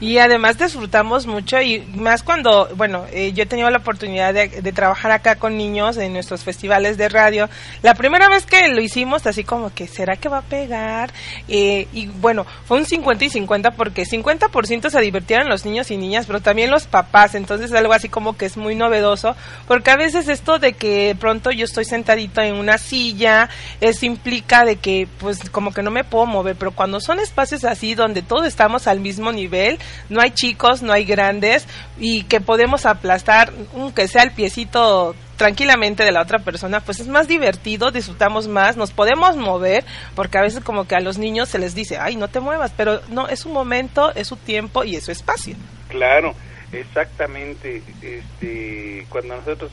y 0.00 0.18
además 0.18 0.58
disfrutamos 0.58 1.26
mucho 1.26 1.60
y 1.60 1.80
más 1.94 2.22
cuando, 2.22 2.68
bueno, 2.76 3.06
eh, 3.12 3.32
yo 3.32 3.44
he 3.44 3.46
tenido 3.46 3.70
la 3.70 3.78
oportunidad 3.78 4.34
de, 4.34 4.48
trabajar 4.72 5.10
acá 5.10 5.36
con 5.36 5.56
niños 5.56 5.96
en 5.96 6.12
nuestros 6.12 6.44
festivales 6.44 6.98
de 6.98 7.08
radio. 7.08 7.48
La 7.82 7.94
primera 7.94 8.28
vez 8.28 8.44
que 8.44 8.68
lo 8.68 8.80
hicimos, 8.80 9.26
así 9.26 9.44
como 9.44 9.72
que, 9.72 9.86
¿será 9.86 10.16
que 10.16 10.28
va 10.28 10.38
a 10.38 10.42
pegar? 10.42 11.10
Eh, 11.48 11.88
y 11.92 12.06
bueno, 12.06 12.46
fue 12.66 12.78
un 12.78 12.84
50 12.84 13.24
y 13.24 13.30
50 13.30 13.72
porque 13.72 14.04
50% 14.04 14.90
se 14.90 15.00
divirtieron 15.00 15.48
los 15.48 15.64
niños 15.64 15.90
y 15.90 15.96
niñas, 15.96 16.26
pero 16.26 16.40
también 16.40 16.70
los 16.70 16.86
papás, 16.86 17.34
entonces 17.34 17.72
algo 17.72 17.92
así 17.92 18.08
como 18.08 18.36
que 18.36 18.46
es 18.46 18.56
muy 18.56 18.74
novedoso, 18.74 19.36
porque 19.66 19.90
a 19.90 19.96
veces 19.96 20.28
esto 20.28 20.58
de 20.58 20.74
que 20.74 21.16
pronto 21.18 21.50
yo 21.50 21.64
estoy 21.64 21.84
sentadito 21.84 22.40
en 22.42 22.54
una 22.54 22.78
silla, 22.78 23.48
eso 23.80 24.06
implica 24.06 24.64
de 24.64 24.76
que 24.76 25.08
pues 25.18 25.48
como 25.50 25.72
que 25.72 25.82
no 25.82 25.90
me 25.90 26.04
puedo 26.04 26.26
mover, 26.26 26.56
pero 26.56 26.72
cuando 26.72 27.00
son 27.00 27.20
espacios 27.20 27.64
así 27.64 27.94
donde 27.94 28.22
todos 28.22 28.46
estamos 28.46 28.86
al 28.86 29.00
mismo 29.00 29.32
nivel, 29.32 29.77
no 30.08 30.20
hay 30.20 30.30
chicos, 30.30 30.82
no 30.82 30.92
hay 30.92 31.04
grandes 31.04 31.66
y 31.98 32.24
que 32.24 32.40
podemos 32.40 32.86
aplastar, 32.86 33.52
aunque 33.74 34.08
sea 34.08 34.22
el 34.22 34.32
piecito 34.32 35.14
tranquilamente 35.38 36.04
de 36.04 36.12
la 36.12 36.20
otra 36.20 36.40
persona, 36.40 36.80
pues 36.80 37.00
es 37.00 37.06
más 37.06 37.28
divertido, 37.28 37.90
disfrutamos 37.90 38.48
más, 38.48 38.76
nos 38.76 38.90
podemos 38.90 39.36
mover, 39.36 39.84
porque 40.14 40.36
a 40.36 40.42
veces 40.42 40.62
como 40.62 40.86
que 40.86 40.96
a 40.96 41.00
los 41.00 41.16
niños 41.16 41.48
se 41.48 41.58
les 41.58 41.74
dice, 41.74 41.96
ay, 41.96 42.16
no 42.16 42.28
te 42.28 42.40
muevas, 42.40 42.72
pero 42.76 43.00
no, 43.08 43.28
es 43.28 43.40
su 43.40 43.48
momento, 43.48 44.12
es 44.14 44.26
su 44.26 44.36
tiempo 44.36 44.84
y 44.84 44.96
es 44.96 45.04
su 45.04 45.12
espacio. 45.12 45.54
Claro, 45.88 46.34
exactamente. 46.72 47.82
Este, 48.02 49.06
cuando 49.08 49.36
nosotros 49.36 49.70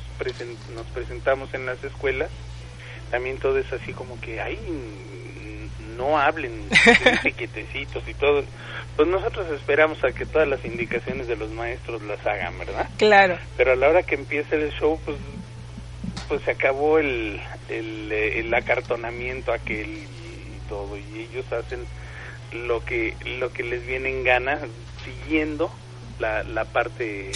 nos 0.76 0.86
presentamos 0.88 1.54
en 1.54 1.66
las 1.66 1.84
escuelas, 1.84 2.30
también 3.10 3.38
todo 3.38 3.58
es 3.58 3.72
así 3.74 3.92
como 3.92 4.20
que, 4.22 4.40
ay, 4.40 4.60
no 5.98 6.18
hablen, 6.18 6.70
quietecitos 7.38 8.08
y 8.08 8.14
todo. 8.14 8.44
Pues 8.96 9.08
nosotros 9.10 9.48
esperamos 9.52 10.04
a 10.04 10.12
que 10.12 10.26
todas 10.26 10.48
las 10.48 10.64
indicaciones 10.64 11.28
de 11.28 11.36
los 11.36 11.50
maestros 11.52 12.02
las 12.04 12.26
hagan, 12.26 12.58
¿verdad? 12.58 12.90
Claro. 12.98 13.38
Pero 13.58 13.74
a 13.74 13.76
la 13.76 13.90
hora 13.90 14.04
que 14.04 14.16
empiece 14.16 14.56
el 14.56 14.72
show, 14.72 15.00
pues 15.04 15.18
pues 16.28 16.42
se 16.44 16.52
acabó 16.52 16.98
el, 16.98 17.40
el, 17.70 18.12
el 18.12 18.54
acartonamiento 18.54 19.54
aquel 19.54 19.90
y 19.90 20.70
todo 20.70 20.98
y 20.98 21.20
ellos 21.20 21.46
hacen 21.52 21.86
lo 22.52 22.84
que 22.84 23.16
lo 23.40 23.52
que 23.52 23.64
les 23.64 23.86
viene 23.86 24.10
en 24.10 24.24
gana 24.24 24.60
siguiendo 25.04 25.72
la, 26.20 26.44
la 26.44 26.66
parte 26.66 27.32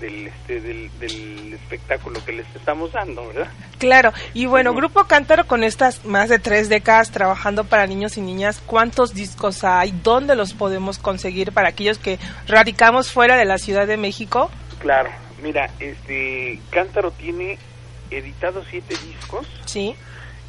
del, 0.00 0.28
este, 0.28 0.60
del, 0.60 0.90
del, 0.98 1.52
espectáculo 1.54 2.24
que 2.24 2.32
les 2.32 2.46
estamos 2.54 2.92
dando, 2.92 3.26
¿verdad? 3.28 3.48
Claro, 3.78 4.12
y 4.34 4.46
bueno, 4.46 4.74
Grupo 4.74 5.04
Cántaro 5.04 5.46
con 5.46 5.64
estas 5.64 6.04
más 6.04 6.28
de 6.28 6.38
tres 6.38 6.68
décadas 6.68 7.10
trabajando 7.10 7.64
para 7.64 7.86
niños 7.86 8.16
y 8.16 8.20
niñas, 8.20 8.62
¿cuántos 8.64 9.14
discos 9.14 9.64
hay? 9.64 9.92
¿Dónde 10.02 10.34
los 10.34 10.54
podemos 10.54 10.98
conseguir 10.98 11.52
para 11.52 11.68
aquellos 11.68 11.98
que 11.98 12.18
radicamos 12.46 13.10
fuera 13.12 13.36
de 13.36 13.44
la 13.44 13.58
Ciudad 13.58 13.86
de 13.86 13.96
México? 13.96 14.50
Claro, 14.80 15.10
mira, 15.42 15.70
este 15.80 16.60
Cántaro 16.70 17.10
tiene 17.12 17.58
editados 18.10 18.66
siete 18.70 18.94
discos. 19.06 19.46
Sí. 19.66 19.94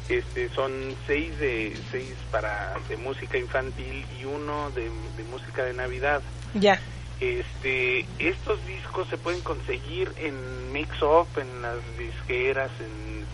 Este, 0.08 0.48
son 0.50 0.72
seis 1.06 1.38
de 1.38 1.76
seis 1.92 2.14
para 2.32 2.74
de 2.88 2.96
música 2.96 3.38
infantil 3.38 4.04
y 4.20 4.24
uno 4.24 4.70
de, 4.70 4.82
de 5.16 5.24
música 5.30 5.62
de 5.62 5.74
Navidad. 5.74 6.20
Ya. 6.54 6.80
Este, 7.20 8.06
estos 8.18 8.64
discos 8.66 9.06
se 9.08 9.18
pueden 9.18 9.42
conseguir 9.42 10.10
en 10.16 10.72
Mix 10.72 11.02
Up, 11.02 11.28
en 11.36 11.60
las 11.60 11.76
disqueras, 11.98 12.70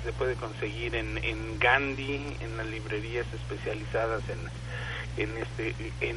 se 0.04 0.12
puede 0.12 0.34
conseguir 0.34 0.96
en, 0.96 1.18
en 1.18 1.58
Gandhi, 1.60 2.36
en 2.40 2.56
las 2.56 2.66
librerías 2.66 3.26
especializadas 3.32 4.22
en, 4.28 5.22
en 5.22 5.38
este, 5.38 5.74
en 6.00 6.16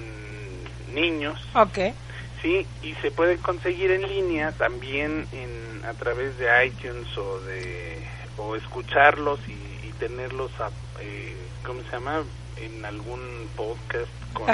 niños. 0.94 1.40
Okay. 1.54 1.94
Sí, 2.42 2.66
y 2.82 2.94
se 2.96 3.12
puede 3.12 3.38
conseguir 3.38 3.92
en 3.92 4.08
línea 4.08 4.52
también 4.54 5.28
en, 5.32 5.86
a 5.86 5.94
través 5.94 6.38
de 6.38 6.66
iTunes 6.66 7.18
o 7.18 7.40
de 7.42 7.98
o 8.38 8.56
escucharlos 8.56 9.40
y, 9.48 9.88
y 9.88 9.94
tenerlos, 10.00 10.52
a, 10.60 10.70
eh, 11.02 11.36
¿cómo 11.66 11.82
se 11.84 11.92
llama? 11.92 12.24
En 12.58 12.86
algún 12.86 13.20
podcast 13.56 14.08
con, 14.34 14.48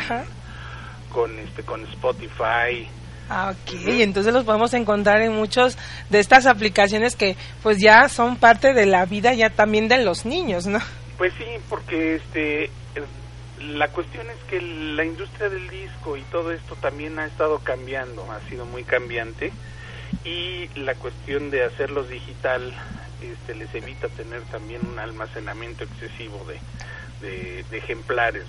con 1.09 1.39
este 1.39 1.63
con 1.63 1.83
Spotify 1.85 2.89
ok, 3.29 3.71
entonces 3.99 4.33
los 4.33 4.43
podemos 4.43 4.73
encontrar 4.73 5.21
en 5.21 5.33
muchos 5.33 5.77
de 6.09 6.19
estas 6.19 6.45
aplicaciones 6.45 7.15
que 7.15 7.35
pues 7.63 7.79
ya 7.79 8.09
son 8.09 8.37
parte 8.37 8.73
de 8.73 8.85
la 8.85 9.05
vida 9.05 9.33
ya 9.33 9.49
también 9.49 9.87
de 9.87 10.03
los 10.03 10.25
niños, 10.25 10.67
¿no? 10.67 10.79
Pues 11.17 11.33
sí, 11.37 11.45
porque 11.69 12.15
este 12.15 12.69
la 13.59 13.87
cuestión 13.87 14.27
es 14.29 14.37
que 14.49 14.61
la 14.61 15.05
industria 15.05 15.49
del 15.49 15.69
disco 15.69 16.17
y 16.17 16.21
todo 16.23 16.51
esto 16.51 16.75
también 16.75 17.17
ha 17.19 17.25
estado 17.25 17.59
cambiando, 17.59 18.29
ha 18.31 18.47
sido 18.49 18.65
muy 18.65 18.83
cambiante 18.83 19.51
y 20.23 20.67
la 20.75 20.93
cuestión 20.95 21.49
de 21.49 21.63
hacerlos 21.63 22.09
digital 22.09 22.73
este 23.21 23.55
les 23.55 23.73
evita 23.73 24.07
tener 24.09 24.41
también 24.43 24.81
un 24.85 24.99
almacenamiento 24.99 25.83
excesivo 25.83 26.45
de 26.47 26.59
de, 27.25 27.65
ejemplares. 27.71 28.43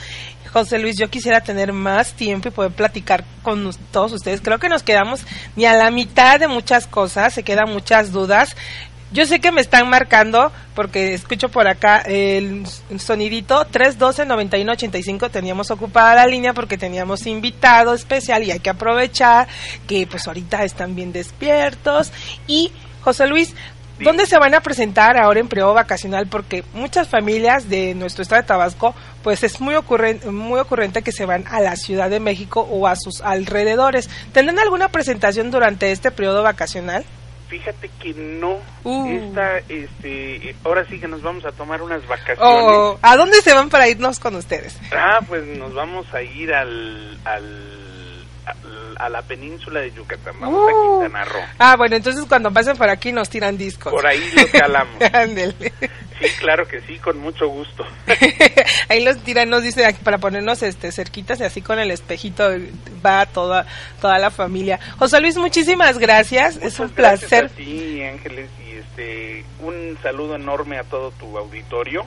José 0.52 0.78
Luis, 0.78 0.98
yo 0.98 1.08
quisiera 1.08 1.40
tener 1.40 1.72
más 1.72 2.12
tiempo 2.12 2.48
y 2.48 2.52
poder 2.52 2.72
platicar 2.72 3.24
con 3.42 3.70
todos 3.90 4.12
ustedes. 4.12 4.40
Creo 4.40 4.58
que 4.58 4.68
nos 4.68 4.82
quedamos 4.82 5.24
ni 5.56 5.64
a 5.64 5.74
la 5.74 5.90
mitad 5.90 6.38
de 6.38 6.48
muchas 6.48 6.86
cosas, 6.86 7.32
se 7.32 7.42
quedan 7.42 7.70
muchas 7.70 8.12
dudas. 8.12 8.54
Yo 9.12 9.26
sé 9.26 9.40
que 9.40 9.52
me 9.52 9.60
están 9.60 9.88
marcando 9.90 10.52
porque 10.74 11.12
escucho 11.12 11.50
por 11.50 11.68
acá 11.68 11.98
el 11.98 12.64
sonidito 12.98 13.66
312-9185. 13.66 15.30
Teníamos 15.30 15.70
ocupada 15.70 16.14
la 16.14 16.26
línea 16.26 16.54
porque 16.54 16.78
teníamos 16.78 17.26
invitado 17.26 17.92
especial 17.92 18.42
y 18.42 18.52
hay 18.52 18.60
que 18.60 18.70
aprovechar 18.70 19.48
que 19.86 20.06
pues 20.06 20.26
ahorita 20.26 20.64
están 20.64 20.94
bien 20.94 21.12
despiertos. 21.12 22.10
Y 22.46 22.72
José 23.02 23.26
Luis, 23.26 23.54
¿Dónde 24.02 24.26
se 24.26 24.38
van 24.38 24.54
a 24.54 24.60
presentar 24.60 25.16
ahora 25.16 25.40
en 25.40 25.48
periodo 25.48 25.74
vacacional? 25.74 26.26
Porque 26.26 26.64
muchas 26.74 27.08
familias 27.08 27.68
de 27.68 27.94
nuestro 27.94 28.22
estado 28.22 28.42
de 28.42 28.48
Tabasco, 28.48 28.94
pues 29.22 29.42
es 29.44 29.60
muy 29.60 29.74
ocurrente, 29.74 30.30
muy 30.30 30.60
ocurrente 30.60 31.02
que 31.02 31.12
se 31.12 31.24
van 31.24 31.44
a 31.48 31.60
la 31.60 31.76
Ciudad 31.76 32.10
de 32.10 32.20
México 32.20 32.66
o 32.70 32.86
a 32.86 32.96
sus 32.96 33.20
alrededores. 33.20 34.08
¿Tendrán 34.32 34.58
alguna 34.58 34.88
presentación 34.88 35.50
durante 35.50 35.92
este 35.92 36.10
periodo 36.10 36.42
vacacional? 36.42 37.04
Fíjate 37.48 37.90
que 38.00 38.14
no. 38.14 38.56
Uh. 38.82 39.10
Esta, 39.10 39.58
este, 39.68 40.56
ahora 40.64 40.86
sí 40.86 40.98
que 40.98 41.06
nos 41.06 41.20
vamos 41.20 41.44
a 41.44 41.52
tomar 41.52 41.82
unas 41.82 42.00
vacaciones. 42.08 42.38
Oh, 42.40 42.98
¿A 43.02 43.16
dónde 43.16 43.42
se 43.42 43.52
van 43.52 43.68
para 43.68 43.88
irnos 43.88 44.18
con 44.18 44.36
ustedes? 44.36 44.78
Ah, 44.90 45.20
pues 45.28 45.44
nos 45.58 45.74
vamos 45.74 46.06
a 46.14 46.22
ir 46.22 46.52
al, 46.54 47.18
al 47.26 47.81
a, 48.96 49.08
la 49.08 49.22
península 49.22 49.80
de 49.80 49.92
Yucatán, 49.92 50.34
vamos 50.40 50.68
a 50.68 50.74
uh. 50.74 51.00
Quintana 51.00 51.24
Roo. 51.24 51.42
Ah, 51.58 51.76
bueno, 51.76 51.96
entonces 51.96 52.24
cuando 52.28 52.52
pasen 52.52 52.76
por 52.76 52.88
aquí 52.88 53.12
nos 53.12 53.28
tiran 53.28 53.56
discos. 53.56 53.92
Por 53.92 54.06
ahí 54.06 54.20
los 54.34 54.46
calamos. 54.50 54.94
sí, 56.20 56.26
claro 56.38 56.66
que 56.66 56.80
sí, 56.82 56.98
con 56.98 57.18
mucho 57.18 57.48
gusto. 57.48 57.84
ahí 58.88 59.04
los 59.04 59.18
tiran, 59.18 59.50
nos 59.50 59.62
dice 59.62 59.96
para 60.02 60.18
ponernos 60.18 60.62
este 60.62 60.92
cerquitas 60.92 61.40
y 61.40 61.44
así 61.44 61.62
con 61.62 61.78
el 61.78 61.90
espejito 61.90 62.48
va 63.04 63.26
toda 63.26 63.66
toda 64.00 64.18
la 64.18 64.30
familia. 64.30 64.78
José 64.98 65.20
Luis, 65.20 65.36
muchísimas 65.36 65.98
gracias, 65.98 66.56
es 66.56 66.78
un 66.78 66.90
placer. 66.90 67.50
Sí, 67.56 68.02
Ángeles, 68.02 68.50
y 68.66 68.72
este 68.72 69.44
un 69.60 69.98
saludo 70.02 70.36
enorme 70.36 70.78
a 70.78 70.84
todo 70.84 71.10
tu 71.12 71.36
auditorio 71.38 72.04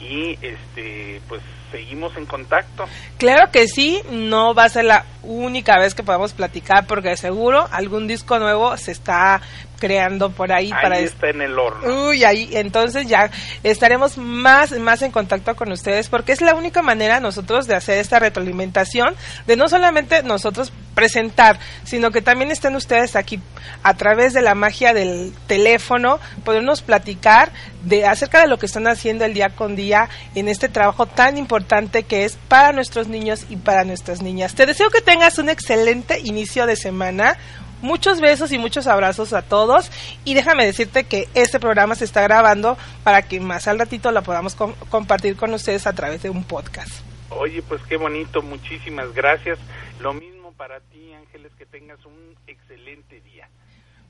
y 0.00 0.38
este 0.42 1.20
pues 1.28 1.42
seguimos 1.74 2.16
en 2.16 2.24
contacto. 2.26 2.84
Claro 3.18 3.50
que 3.50 3.66
sí, 3.66 4.00
no 4.08 4.54
va 4.54 4.64
a 4.64 4.68
ser 4.68 4.84
la 4.84 5.04
única 5.24 5.76
vez 5.78 5.94
que 5.94 6.04
podamos 6.04 6.32
platicar 6.32 6.86
porque 6.86 7.16
seguro 7.16 7.66
algún 7.72 8.06
disco 8.06 8.38
nuevo 8.38 8.76
se 8.76 8.92
está 8.92 9.40
creando 9.78 10.30
por 10.30 10.52
ahí, 10.52 10.70
ahí 10.72 10.82
para 10.82 10.98
está 10.98 11.30
en 11.30 11.42
el 11.42 11.58
horno. 11.58 12.08
Uy, 12.08 12.24
ahí 12.24 12.50
entonces 12.52 13.06
ya 13.06 13.30
estaremos 13.62 14.18
más 14.18 14.72
más 14.72 15.02
en 15.02 15.10
contacto 15.10 15.54
con 15.56 15.72
ustedes 15.72 16.08
porque 16.08 16.32
es 16.32 16.40
la 16.40 16.54
única 16.54 16.82
manera 16.82 17.20
nosotros 17.20 17.66
de 17.66 17.74
hacer 17.74 17.98
esta 17.98 18.18
retroalimentación, 18.18 19.14
de 19.46 19.56
no 19.56 19.68
solamente 19.68 20.22
nosotros 20.22 20.72
presentar, 20.94 21.58
sino 21.84 22.10
que 22.10 22.22
también 22.22 22.50
estén 22.50 22.76
ustedes 22.76 23.16
aquí 23.16 23.40
a 23.82 23.94
través 23.94 24.32
de 24.32 24.42
la 24.42 24.54
magia 24.54 24.94
del 24.94 25.32
teléfono, 25.46 26.20
podernos 26.44 26.82
platicar 26.82 27.52
de 27.82 28.06
acerca 28.06 28.40
de 28.40 28.48
lo 28.48 28.58
que 28.58 28.66
están 28.66 28.86
haciendo 28.86 29.24
el 29.24 29.34
día 29.34 29.50
con 29.50 29.76
día 29.76 30.08
en 30.34 30.48
este 30.48 30.68
trabajo 30.68 31.06
tan 31.06 31.36
importante 31.36 32.04
que 32.04 32.24
es 32.24 32.38
para 32.48 32.72
nuestros 32.72 33.08
niños 33.08 33.44
y 33.50 33.56
para 33.56 33.84
nuestras 33.84 34.22
niñas. 34.22 34.54
Te 34.54 34.66
deseo 34.66 34.90
que 34.90 35.00
tengas 35.00 35.38
un 35.38 35.48
excelente 35.48 36.20
inicio 36.20 36.66
de 36.66 36.76
semana, 36.76 37.36
Muchos 37.84 38.18
besos 38.18 38.50
y 38.50 38.56
muchos 38.56 38.86
abrazos 38.86 39.34
a 39.34 39.42
todos. 39.42 39.92
Y 40.24 40.32
déjame 40.32 40.64
decirte 40.64 41.04
que 41.04 41.28
este 41.34 41.60
programa 41.60 41.94
se 41.94 42.06
está 42.06 42.22
grabando 42.22 42.78
para 43.02 43.20
que 43.20 43.40
más 43.40 43.68
al 43.68 43.78
ratito 43.78 44.10
la 44.10 44.22
podamos 44.22 44.56
compartir 44.88 45.36
con 45.36 45.52
ustedes 45.52 45.86
a 45.86 45.92
través 45.92 46.22
de 46.22 46.30
un 46.30 46.44
podcast. 46.44 46.90
Oye, 47.28 47.60
pues 47.60 47.82
qué 47.82 47.98
bonito, 47.98 48.40
muchísimas 48.40 49.12
gracias. 49.12 49.58
Lo 50.00 50.14
mismo 50.14 50.52
para 50.52 50.80
ti, 50.80 51.12
Ángeles, 51.12 51.52
que 51.58 51.66
tengas 51.66 52.02
un 52.06 52.34
excelente 52.46 53.20
día. 53.20 53.50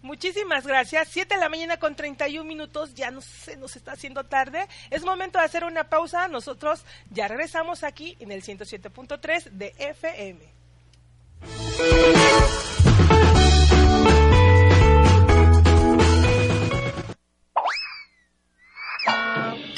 Muchísimas 0.03 0.65
gracias. 0.65 1.09
Siete 1.11 1.35
de 1.35 1.41
la 1.41 1.49
mañana 1.49 1.77
con 1.79 1.97
31 1.97 2.45
minutos, 2.45 2.95
ya 2.95 3.11
no 3.11 3.23
se 3.23 3.57
nos 3.57 3.75
está 3.75 3.91
haciendo 3.91 4.23
tarde. 4.23 4.69
Es 4.91 5.03
momento 5.03 5.41
de 5.41 5.47
hacer 5.47 5.65
una 5.65 5.83
pausa. 5.83 6.29
Nosotros 6.29 6.85
ya 7.11 7.27
regresamos 7.27 7.83
aquí 7.83 8.17
en 8.21 8.31
el 8.31 8.45
107.3 8.45 9.51
de 9.51 9.75
FM. 9.79 10.39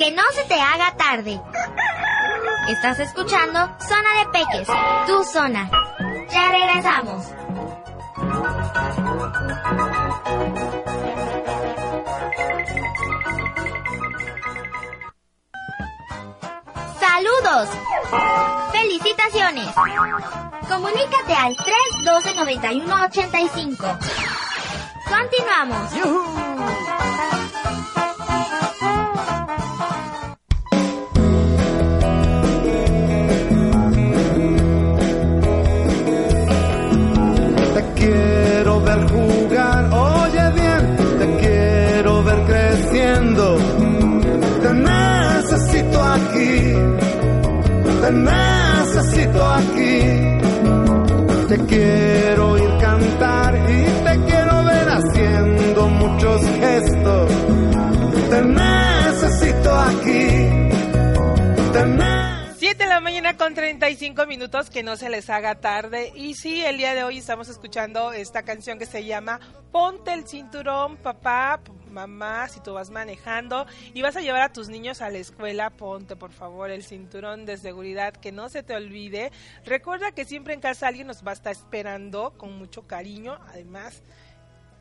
Que 0.07 0.13
no 0.13 0.23
se 0.33 0.45
te 0.45 0.55
haga 0.55 0.95
tarde. 0.97 1.41
Estás 2.69 3.01
escuchando 3.01 3.59
Zona 3.81 4.19
de 4.21 4.27
Peques, 4.31 4.69
tu 5.05 5.25
zona. 5.25 5.69
Ya 6.31 6.49
regresamos. 6.49 7.27
¡Saludos! 17.01 17.69
¡Felicitaciones! 18.71 19.75
Comunícate 20.69 21.35
al 21.35 21.57
312 21.57 22.35
9185. 22.37 23.99
Continuamos. 25.09 25.91
Te 25.91 26.56
te 48.07 48.13
necesito 48.13 49.45
aquí. 49.45 50.01
Te 51.49 51.59
quiero 51.67 52.51
oír 52.51 52.71
cantar 52.81 53.55
y 53.57 53.85
te 54.05 54.25
quiero 54.27 54.65
ver 54.65 54.89
haciendo 54.89 55.89
muchos 55.89 56.41
gestos. 56.43 57.31
Te 58.31 58.43
necesito 58.43 59.75
aquí. 59.75 60.29
Te 61.73 61.87
necesito 61.87 62.47
7 62.59 62.85
de 62.85 62.89
la 62.89 63.01
mañana 63.01 63.37
con 63.37 63.55
35 63.55 64.27
minutos, 64.27 64.71
que 64.71 64.83
no 64.83 64.97
se 64.97 65.11
les 65.11 65.29
haga 65.29 65.57
tarde. 65.57 66.11
Y 66.15 66.35
sí, 66.35 66.65
el 66.65 66.79
día 66.79 66.95
de 66.95 67.05
hoy 67.05 67.19
estamos 67.19 67.49
escuchando 67.49 68.13
esta 68.13 68.43
canción 68.43 68.79
que 68.79 68.87
se 68.87 69.05
llama 69.05 69.41
Ponte 69.71 70.15
el 70.15 70.27
cinturón, 70.27 70.97
papá, 70.97 71.61
mamá, 71.97 72.47
si 72.49 72.61
tú 72.61 72.75
vas 72.75 72.91
manejando 72.91 73.67
y 73.95 74.03
vas 74.03 74.17
a 74.17 74.21
llevar 74.21 74.43
a 74.43 74.53
tus 74.53 74.69
niños 74.69 75.01
a 75.01 75.09
la 75.09 75.17
escuela, 75.17 75.71
ponte 75.71 76.15
por 76.15 76.31
favor 76.31 76.71
el 76.71 76.85
cinturón 76.85 77.47
de 77.47 77.57
seguridad, 77.57 78.13
que 78.13 78.33
no 78.33 78.51
se 78.51 78.63
te 78.63 78.75
olvide. 78.75 79.33
Recuerda 79.65 80.13
que 80.13 80.27
siempre 80.27 80.53
en 80.53 80.61
casa 80.61 80.89
alguien 80.89 81.07
nos 81.07 81.27
va 81.27 81.31
a 81.31 81.35
estar 81.35 81.53
esperando 81.53 82.35
con 82.37 82.53
mucho 82.59 82.87
cariño, 82.87 83.39
además 83.49 84.03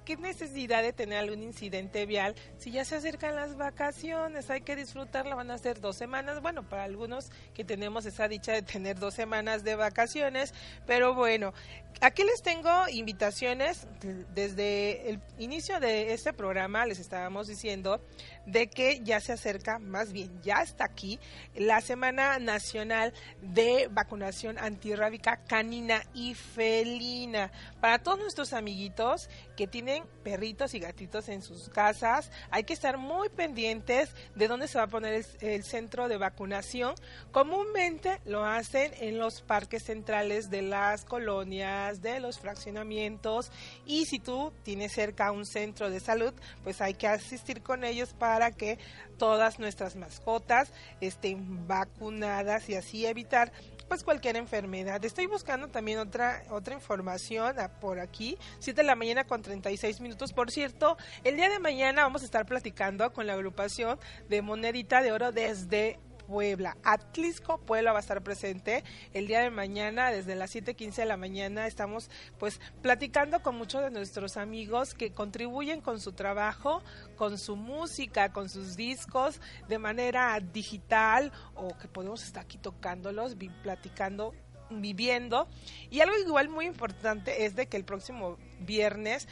¿Qué 0.05 0.17
necesidad 0.17 0.83
de 0.83 0.93
tener 0.93 1.17
algún 1.17 1.41
incidente 1.41 2.05
vial 2.05 2.35
si 2.59 2.69
ya 2.69 2.85
se 2.85 2.95
acercan 2.95 3.35
las 3.35 3.57
vacaciones? 3.57 4.51
Hay 4.51 4.61
que 4.61 4.75
disfrutarla, 4.75 5.33
van 5.33 5.49
a 5.49 5.57
ser 5.57 5.81
dos 5.81 5.95
semanas. 5.95 6.43
Bueno, 6.43 6.61
para 6.69 6.83
algunos 6.83 7.31
que 7.55 7.63
tenemos 7.63 8.05
esa 8.05 8.27
dicha 8.27 8.51
de 8.51 8.61
tener 8.61 8.99
dos 8.99 9.15
semanas 9.15 9.63
de 9.63 9.75
vacaciones, 9.75 10.53
pero 10.85 11.15
bueno, 11.15 11.55
aquí 12.01 12.23
les 12.23 12.43
tengo 12.43 12.69
invitaciones. 12.87 13.87
Desde 14.35 15.09
el 15.09 15.19
inicio 15.39 15.79
de 15.79 16.13
este 16.13 16.33
programa 16.33 16.85
les 16.85 16.99
estábamos 16.99 17.47
diciendo 17.47 17.99
de 18.45 18.67
que 18.67 19.01
ya 19.03 19.19
se 19.19 19.33
acerca, 19.33 19.79
más 19.79 20.11
bien 20.11 20.41
ya 20.41 20.61
está 20.61 20.85
aquí, 20.85 21.19
la 21.55 21.81
Semana 21.81 22.39
Nacional 22.39 23.13
de 23.41 23.87
Vacunación 23.91 24.57
Antirrábica 24.59 25.37
Canina 25.47 26.03
y 26.13 26.35
Felina. 26.35 27.51
Para 27.81 27.99
todos 27.99 28.19
nuestros 28.19 28.53
amiguitos 28.53 29.29
que 29.55 29.67
tienen 29.67 30.03
perritos 30.23 30.73
y 30.73 30.79
gatitos 30.79 31.29
en 31.29 31.41
sus 31.41 31.69
casas, 31.69 32.31
hay 32.51 32.63
que 32.63 32.73
estar 32.73 32.97
muy 32.97 33.29
pendientes 33.29 34.13
de 34.35 34.47
dónde 34.47 34.67
se 34.67 34.77
va 34.77 34.85
a 34.85 34.87
poner 34.87 35.25
el, 35.41 35.63
centro 35.63 36.07
de 36.07 36.17
vacunación. 36.17 36.95
Comúnmente 37.31 38.19
lo 38.25 38.45
hacen 38.45 38.91
en 38.99 39.17
los 39.17 39.41
parques 39.41 39.83
centrales 39.83 40.49
de 40.49 40.61
las 40.61 41.05
colonias, 41.05 42.01
de 42.01 42.19
los 42.19 42.39
fraccionamientos 42.39 43.51
y 43.85 44.05
si 44.05 44.19
tú 44.19 44.53
tienes 44.63 44.93
cerca 44.93 45.31
un 45.31 45.45
centro 45.45 45.89
de 45.89 45.99
salud, 45.99 46.33
pues 46.63 46.81
hay 46.81 46.93
que 46.93 47.07
asistir 47.07 47.61
con 47.61 47.83
ellos 47.83 48.13
para 48.13 48.34
para 48.35 48.51
que 48.51 48.77
todas 49.17 49.59
nuestras 49.59 49.95
mascotas 49.95 50.69
estén 50.99 51.65
vacunadas 51.67 52.67
y 52.67 52.75
así 52.75 53.05
evitar 53.05 53.53
pues 53.87 54.03
cualquier 54.03 54.35
enfermedad. 54.35 55.05
Estoy 55.05 55.27
buscando 55.27 55.69
también 55.69 55.99
otra 55.99 56.43
otra 56.49 56.73
información 56.73 57.55
ah, 57.57 57.71
por 57.79 58.01
aquí, 58.01 58.37
7 58.59 58.81
de 58.81 58.85
la 58.85 58.95
mañana 58.95 59.23
con 59.23 59.41
36 59.41 60.01
minutos. 60.01 60.33
Por 60.33 60.51
cierto, 60.51 60.97
el 61.23 61.37
día 61.37 61.47
de 61.47 61.59
mañana 61.59 62.01
vamos 62.01 62.23
a 62.23 62.25
estar 62.25 62.45
platicando 62.45 63.13
con 63.13 63.25
la 63.25 63.35
agrupación 63.35 63.97
de 64.27 64.41
Monedita 64.41 65.01
de 65.01 65.13
Oro 65.13 65.31
desde 65.31 65.97
Puebla. 66.27 66.77
Atlisco 66.83 67.59
Puebla 67.59 67.91
va 67.91 67.99
a 67.99 68.01
estar 68.01 68.21
presente 68.23 68.83
el 69.13 69.27
día 69.27 69.41
de 69.41 69.49
mañana 69.49 70.11
desde 70.11 70.35
las 70.35 70.53
7:15 70.53 71.01
de 71.01 71.05
la 71.05 71.17
mañana. 71.17 71.67
Estamos 71.67 72.09
pues 72.39 72.59
platicando 72.81 73.41
con 73.41 73.55
muchos 73.55 73.81
de 73.81 73.91
nuestros 73.91 74.37
amigos 74.37 74.93
que 74.93 75.11
contribuyen 75.11 75.81
con 75.81 75.99
su 75.99 76.13
trabajo, 76.13 76.81
con 77.15 77.37
su 77.37 77.55
música, 77.55 78.31
con 78.31 78.49
sus 78.49 78.75
discos 78.75 79.39
de 79.67 79.79
manera 79.79 80.39
digital 80.39 81.31
o 81.55 81.77
que 81.77 81.87
podemos 81.87 82.23
estar 82.23 82.43
aquí 82.43 82.57
tocándolos, 82.57 83.35
platicando 83.61 84.33
viviendo. 84.69 85.47
Y 85.89 86.01
algo 86.01 86.17
igual 86.17 86.49
muy 86.49 86.65
importante 86.65 87.45
es 87.45 87.55
de 87.55 87.67
que 87.67 87.77
el 87.77 87.85
próximo 87.85 88.37
viernes 88.59 89.27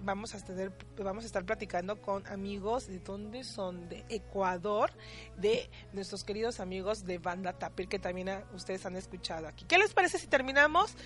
vamos, 0.00 0.34
a 0.34 0.44
tener, 0.44 0.72
vamos 0.96 1.24
a 1.24 1.26
estar 1.26 1.44
platicando 1.44 2.00
con 2.00 2.26
amigos 2.26 2.86
de 2.86 2.98
dónde 2.98 3.44
son, 3.44 3.88
de 3.88 4.04
Ecuador, 4.08 4.90
de 5.36 5.70
nuestros 5.92 6.24
queridos 6.24 6.60
amigos 6.60 7.04
de 7.04 7.18
Banda 7.18 7.52
Tapir, 7.52 7.88
que 7.88 7.98
también 7.98 8.30
ustedes 8.54 8.84
han 8.86 8.96
escuchado 8.96 9.46
aquí. 9.48 9.64
¿Qué 9.66 9.78
les 9.78 9.92
parece 9.92 10.18
si 10.18 10.26
terminamos 10.26 10.96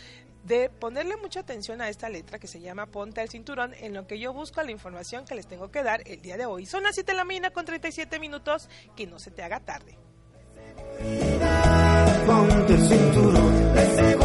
de 0.44 0.70
ponerle 0.70 1.16
mucha 1.16 1.40
atención 1.40 1.80
a 1.80 1.88
esta 1.88 2.08
letra 2.08 2.38
que 2.38 2.46
se 2.46 2.60
llama 2.60 2.86
Ponte 2.86 3.20
al 3.20 3.28
cinturón 3.28 3.74
en 3.74 3.92
lo 3.92 4.06
que 4.06 4.18
yo 4.18 4.32
busco 4.32 4.62
la 4.62 4.70
información 4.70 5.24
que 5.24 5.34
les 5.34 5.46
tengo 5.46 5.70
que 5.70 5.82
dar 5.82 6.02
el 6.06 6.22
día 6.22 6.36
de 6.36 6.46
hoy? 6.46 6.64
Son 6.64 6.82
las 6.82 6.94
7 6.94 7.12
de 7.12 7.16
la 7.16 7.24
mañana 7.24 7.50
con 7.50 7.64
37 7.64 8.18
minutos, 8.18 8.68
que 8.96 9.06
no 9.06 9.18
se 9.18 9.30
te 9.30 9.42
haga 9.42 9.60
tarde 9.60 9.98
ponte 12.26 12.74
el 12.74 12.88
cinturón 12.88 13.57
de 13.78 13.86
seguridad. 13.86 14.17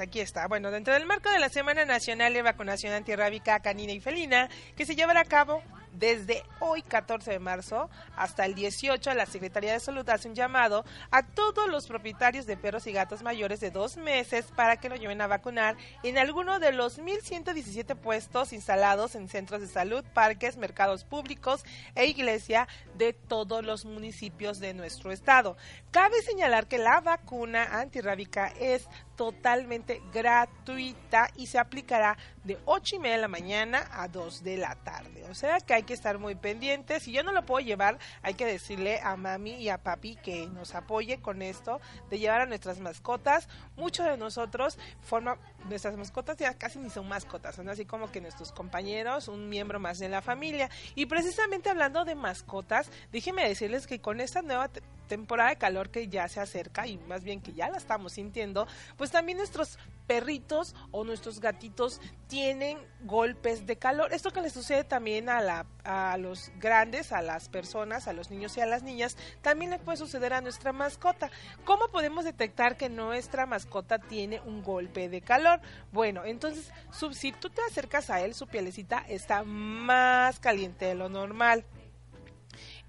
Aquí 0.00 0.20
está. 0.20 0.46
Bueno, 0.46 0.70
dentro 0.70 0.94
del 0.94 1.04
marco 1.04 1.30
de 1.30 1.40
la 1.40 1.48
Semana 1.48 1.84
Nacional 1.84 2.32
de 2.32 2.42
Vacunación 2.42 2.92
Antirrábica 2.92 3.58
Canina 3.60 3.92
y 3.92 4.00
Felina, 4.00 4.48
que 4.76 4.86
se 4.86 4.94
llevará 4.94 5.20
a 5.20 5.24
cabo 5.24 5.62
desde 5.92 6.44
hoy 6.60 6.82
14 6.82 7.30
de 7.30 7.38
marzo 7.38 7.90
hasta 8.16 8.46
el 8.46 8.54
18, 8.54 9.14
la 9.14 9.26
Secretaría 9.26 9.72
de 9.72 9.80
Salud 9.80 10.08
hace 10.08 10.28
un 10.28 10.34
llamado 10.34 10.84
a 11.10 11.22
todos 11.22 11.68
los 11.68 11.86
propietarios 11.86 12.46
de 12.46 12.56
perros 12.56 12.86
y 12.86 12.92
gatos 12.92 13.22
mayores 13.22 13.60
de 13.60 13.70
dos 13.70 13.96
meses 13.96 14.46
para 14.54 14.76
que 14.76 14.88
lo 14.88 14.96
lleven 14.96 15.20
a 15.20 15.26
vacunar 15.26 15.76
en 16.02 16.18
alguno 16.18 16.58
de 16.58 16.72
los 16.72 16.98
1.117 16.98 17.96
puestos 17.96 18.52
instalados 18.52 19.14
en 19.14 19.28
centros 19.28 19.60
de 19.60 19.68
salud, 19.68 20.04
parques, 20.14 20.56
mercados 20.56 21.04
públicos 21.04 21.64
e 21.94 22.06
iglesia 22.06 22.68
de 22.96 23.12
todos 23.12 23.64
los 23.64 23.84
municipios 23.84 24.60
de 24.60 24.74
nuestro 24.74 25.12
estado. 25.12 25.56
Cabe 25.90 26.22
señalar 26.22 26.66
que 26.66 26.78
la 26.78 27.00
vacuna 27.00 27.80
antirrábica 27.80 28.48
es 28.58 28.88
totalmente 29.20 30.00
gratuita 30.14 31.28
y 31.36 31.46
se 31.46 31.58
aplicará 31.58 32.16
de 32.42 32.58
8 32.64 32.96
y 32.96 32.98
media 33.00 33.16
de 33.16 33.20
la 33.20 33.28
mañana 33.28 33.86
a 33.92 34.08
2 34.08 34.42
de 34.42 34.56
la 34.56 34.76
tarde. 34.76 35.26
O 35.28 35.34
sea 35.34 35.60
que 35.60 35.74
hay 35.74 35.82
que 35.82 35.92
estar 35.92 36.18
muy 36.18 36.36
pendientes. 36.36 37.02
Si 37.02 37.12
yo 37.12 37.22
no 37.22 37.30
lo 37.30 37.44
puedo 37.44 37.62
llevar, 37.62 37.98
hay 38.22 38.32
que 38.32 38.46
decirle 38.46 38.98
a 39.02 39.16
mami 39.16 39.56
y 39.56 39.68
a 39.68 39.76
papi 39.76 40.16
que 40.16 40.46
nos 40.46 40.74
apoye 40.74 41.20
con 41.20 41.42
esto 41.42 41.82
de 42.08 42.18
llevar 42.18 42.40
a 42.40 42.46
nuestras 42.46 42.80
mascotas. 42.80 43.46
Muchos 43.76 44.06
de 44.06 44.16
nosotros 44.16 44.78
forman, 45.02 45.36
nuestras 45.68 45.98
mascotas 45.98 46.38
ya 46.38 46.54
casi 46.54 46.78
ni 46.78 46.88
son 46.88 47.06
mascotas, 47.06 47.56
son 47.56 47.68
así 47.68 47.84
como 47.84 48.10
que 48.10 48.22
nuestros 48.22 48.52
compañeros, 48.52 49.28
un 49.28 49.50
miembro 49.50 49.80
más 49.80 49.98
de 49.98 50.08
la 50.08 50.22
familia. 50.22 50.70
Y 50.94 51.04
precisamente 51.04 51.68
hablando 51.68 52.06
de 52.06 52.14
mascotas, 52.14 52.90
déjenme 53.12 53.46
decirles 53.46 53.86
que 53.86 54.00
con 54.00 54.18
esta 54.18 54.40
nueva 54.40 54.70
temporada 55.10 55.50
de 55.50 55.56
calor 55.56 55.90
que 55.90 56.06
ya 56.06 56.28
se 56.28 56.38
acerca 56.38 56.86
y 56.86 56.96
más 56.96 57.24
bien 57.24 57.42
que 57.42 57.52
ya 57.52 57.68
la 57.68 57.78
estamos 57.78 58.12
sintiendo, 58.12 58.68
pues 58.96 59.10
también 59.10 59.38
nuestros 59.38 59.76
perritos 60.06 60.74
o 60.92 61.04
nuestros 61.04 61.40
gatitos 61.40 62.00
tienen 62.28 62.78
golpes 63.02 63.66
de 63.66 63.76
calor. 63.76 64.12
Esto 64.12 64.30
que 64.30 64.40
le 64.40 64.50
sucede 64.50 64.84
también 64.84 65.28
a, 65.28 65.40
la, 65.40 65.66
a 65.82 66.16
los 66.16 66.52
grandes, 66.58 67.10
a 67.10 67.22
las 67.22 67.48
personas, 67.48 68.06
a 68.06 68.12
los 68.12 68.30
niños 68.30 68.56
y 68.56 68.60
a 68.60 68.66
las 68.66 68.84
niñas, 68.84 69.16
también 69.42 69.72
le 69.72 69.80
puede 69.80 69.98
suceder 69.98 70.32
a 70.32 70.40
nuestra 70.40 70.72
mascota. 70.72 71.28
¿Cómo 71.64 71.88
podemos 71.88 72.24
detectar 72.24 72.76
que 72.76 72.88
nuestra 72.88 73.46
mascota 73.46 73.98
tiene 73.98 74.40
un 74.40 74.62
golpe 74.62 75.08
de 75.08 75.22
calor? 75.22 75.60
Bueno, 75.90 76.24
entonces, 76.24 76.72
si 77.12 77.32
tú 77.32 77.50
te 77.50 77.62
acercas 77.62 78.10
a 78.10 78.20
él, 78.20 78.34
su 78.34 78.46
pielecita 78.46 79.04
está 79.08 79.42
más 79.42 80.38
caliente 80.38 80.84
de 80.84 80.94
lo 80.94 81.08
normal. 81.08 81.64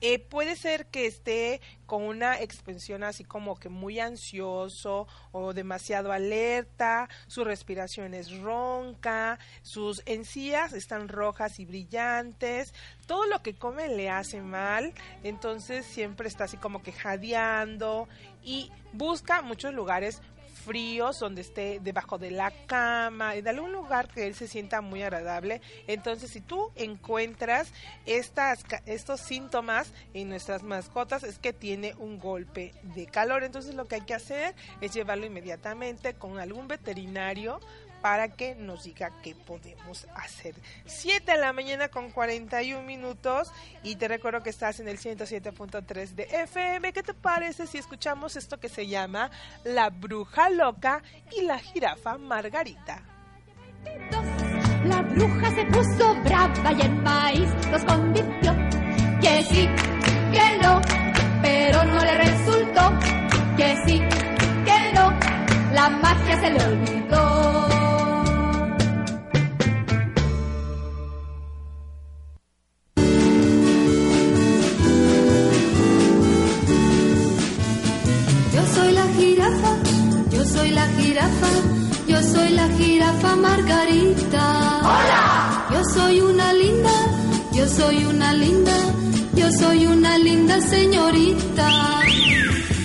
Eh, 0.03 0.17
puede 0.17 0.55
ser 0.55 0.87
que 0.87 1.05
esté 1.05 1.61
con 1.85 2.01
una 2.01 2.39
expresión 2.39 3.03
así 3.03 3.23
como 3.23 3.59
que 3.59 3.69
muy 3.69 3.99
ansioso 3.99 5.07
o 5.31 5.53
demasiado 5.53 6.11
alerta, 6.11 7.07
su 7.27 7.43
respiración 7.43 8.15
es 8.15 8.35
ronca, 8.39 9.37
sus 9.61 10.01
encías 10.07 10.73
están 10.73 11.07
rojas 11.07 11.59
y 11.59 11.65
brillantes, 11.65 12.73
todo 13.05 13.27
lo 13.27 13.43
que 13.43 13.53
come 13.53 13.89
le 13.89 14.09
hace 14.09 14.41
mal, 14.41 14.93
entonces 15.23 15.85
siempre 15.85 16.27
está 16.27 16.45
así 16.45 16.57
como 16.57 16.81
que 16.81 16.93
jadeando 16.93 18.07
y 18.43 18.71
busca 18.93 19.41
muchos 19.41 19.73
lugares 19.73 20.21
fríos, 20.61 21.19
donde 21.19 21.41
esté 21.41 21.79
debajo 21.81 22.17
de 22.17 22.31
la 22.31 22.51
cama, 22.65 23.35
en 23.35 23.47
algún 23.47 23.71
lugar 23.71 24.07
que 24.07 24.27
él 24.27 24.35
se 24.35 24.47
sienta 24.47 24.81
muy 24.81 25.01
agradable. 25.01 25.61
Entonces, 25.87 26.31
si 26.31 26.41
tú 26.41 26.71
encuentras 26.75 27.71
estas, 28.05 28.63
estos 28.85 29.21
síntomas 29.21 29.91
en 30.13 30.29
nuestras 30.29 30.63
mascotas, 30.63 31.23
es 31.23 31.39
que 31.39 31.53
tiene 31.53 31.93
un 31.97 32.19
golpe 32.19 32.73
de 32.95 33.05
calor. 33.07 33.43
Entonces, 33.43 33.75
lo 33.75 33.85
que 33.85 33.95
hay 33.95 34.01
que 34.01 34.13
hacer 34.13 34.55
es 34.79 34.93
llevarlo 34.93 35.25
inmediatamente 35.25 36.13
con 36.13 36.39
algún 36.39 36.67
veterinario 36.67 37.59
para 38.01 38.29
que 38.29 38.55
nos 38.55 38.83
diga 38.83 39.11
qué 39.21 39.35
podemos 39.35 40.07
hacer. 40.15 40.55
7 40.85 41.31
de 41.31 41.37
la 41.37 41.53
mañana 41.53 41.89
con 41.89 42.11
41 42.11 42.81
minutos 42.83 43.51
y 43.83 43.95
te 43.95 44.07
recuerdo 44.07 44.41
que 44.43 44.49
estás 44.49 44.79
en 44.79 44.87
el 44.87 44.97
107.3 44.97 46.09
de 46.09 46.23
FM. 46.23 46.93
¿Qué 46.93 47.03
te 47.03 47.13
parece 47.13 47.67
si 47.67 47.77
escuchamos 47.77 48.35
esto 48.35 48.59
que 48.59 48.69
se 48.69 48.87
llama 48.87 49.31
La 49.63 49.89
Bruja 49.89 50.49
Loca 50.49 51.03
y 51.31 51.43
la 51.43 51.59
Jirafa 51.59 52.17
Margarita? 52.17 53.03
La 54.85 55.01
bruja 55.03 55.55
se 55.55 55.65
puso 55.65 56.15
brava 56.23 56.73
y 56.73 56.81
el 56.81 57.03
país 57.03 57.49
los 57.71 57.83
convirtió. 57.83 58.55
Que 59.21 59.43
sí, 59.43 59.69
que 60.31 60.57
no, 60.61 60.81
pero 61.41 61.83
no 61.83 61.99
le 61.99 62.17
resultó. 62.17 62.99
Que 63.57 63.75
sí, 63.85 63.99
que 64.65 64.93
no, 64.95 65.11
la 65.73 65.89
magia 65.89 66.39
se 66.41 66.49
le 66.49 66.63
olvidó. 66.65 67.40
Soy 80.61 80.71
la 80.71 80.87
jirafa, 80.89 81.51
yo 82.07 82.21
soy 82.21 82.49
la 82.49 82.67
jirafa 82.77 83.35
Margarita. 83.35 84.45
¡Hola! 84.81 85.67
Yo 85.71 85.81
soy 85.95 86.21
una 86.21 86.53
linda, 86.53 86.95
yo 87.51 87.67
soy 87.67 88.05
una 88.05 88.33
linda, 88.33 88.77
yo 89.33 89.47
soy 89.59 89.87
una 89.87 90.17
linda 90.19 90.61
señorita. 90.61 91.69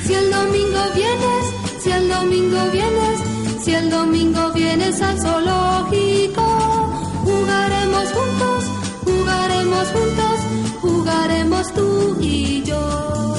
Si 0.04 0.14
el 0.14 0.30
domingo 0.30 0.80
vienes, 0.94 1.44
si 1.82 1.90
el 1.90 2.08
domingo 2.08 2.60
vienes, 2.72 3.16
si 3.62 3.74
el 3.74 3.90
domingo 3.90 4.52
vienes 4.52 5.02
al 5.02 5.20
zoológico, 5.20 6.46
jugaremos 7.24 8.06
juntos, 8.16 8.64
jugaremos 9.04 9.86
juntos, 9.96 10.36
jugaremos 10.80 11.74
tú 11.74 12.16
y 12.22 12.62
yo. 12.62 13.34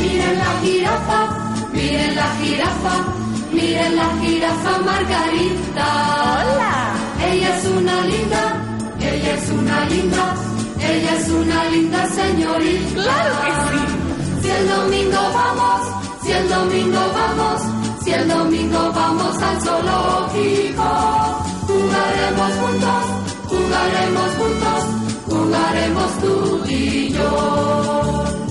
Miren 0.00 0.38
la 0.38 0.52
jirafa, 0.62 1.41
miren 1.72 2.14
la 2.14 2.28
jirafa, 2.40 2.94
miren 3.52 3.96
la 3.96 4.08
jirafa 4.20 4.72
Margarita. 4.88 5.86
Hola. 6.42 6.72
Ella 7.30 7.56
es 7.56 7.64
una 7.66 8.00
linda, 8.02 8.42
ella 9.00 9.34
es 9.34 9.50
una 9.50 9.84
linda, 9.86 10.34
ella 10.80 11.16
es 11.16 11.28
una 11.28 11.64
linda 11.70 12.06
señorita. 12.10 13.02
Claro 13.02 13.34
que 13.42 13.52
sí. 13.62 13.82
Si 14.42 14.50
el 14.50 14.68
domingo 14.68 15.20
vamos, 15.34 15.80
si 16.22 16.32
el 16.32 16.48
domingo 16.48 17.00
vamos, 17.14 17.62
si 18.04 18.10
el 18.12 18.28
domingo 18.28 18.92
vamos 18.92 19.42
al 19.42 19.60
zoológico, 19.62 20.88
jugaremos 21.68 22.50
juntos, 22.60 23.02
jugaremos 23.50 24.28
juntos, 24.38 24.80
jugaremos 25.28 26.18
tú 26.20 26.64
y 26.68 27.12
yo. 27.12 28.41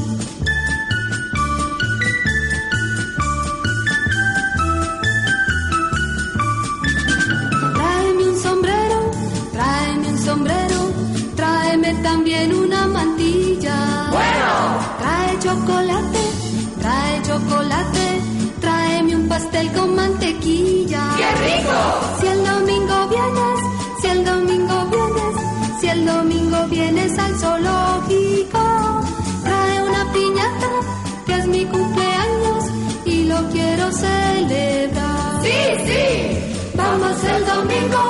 También 11.95 12.53
una 12.53 12.87
mantilla. 12.87 14.07
Bueno. 14.11 14.51
Trae 14.99 15.39
chocolate, 15.39 16.19
trae 16.79 17.21
chocolate, 17.23 18.21
tráeme 18.59 19.15
un 19.15 19.27
pastel 19.27 19.71
con 19.73 19.95
mantequilla. 19.95 21.03
¡Qué 21.17 21.29
rico! 21.45 21.77
Si 22.19 22.27
el 22.27 22.43
domingo 22.43 23.07
vienes, 23.09 23.59
si 24.01 24.07
el 24.07 24.25
domingo 24.25 24.85
vienes, 24.91 25.35
si 25.79 25.87
el 25.87 26.05
domingo 26.05 26.57
vienes 26.69 27.19
al 27.19 27.35
zoológico, 27.39 29.01
trae 29.43 29.81
una 29.83 30.11
piñata, 30.13 30.69
que 31.25 31.33
es 31.35 31.47
mi 31.47 31.65
cumpleaños 31.65 32.63
y 33.05 33.23
lo 33.25 33.49
quiero 33.49 33.91
celebrar. 33.91 35.41
Sí, 35.43 35.59
sí. 35.85 36.71
Vamos 36.75 37.23
el 37.23 37.45
domingo, 37.45 38.03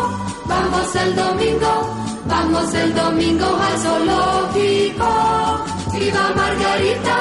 vamos 0.45 0.95
el 0.95 1.15
domingo, 1.15 1.90
vamos 2.41 2.73
el 2.73 2.93
domingo 2.93 3.45
al 3.45 3.77
zoológico. 3.79 5.09
Viva 5.93 6.33
Margarita, 6.35 7.17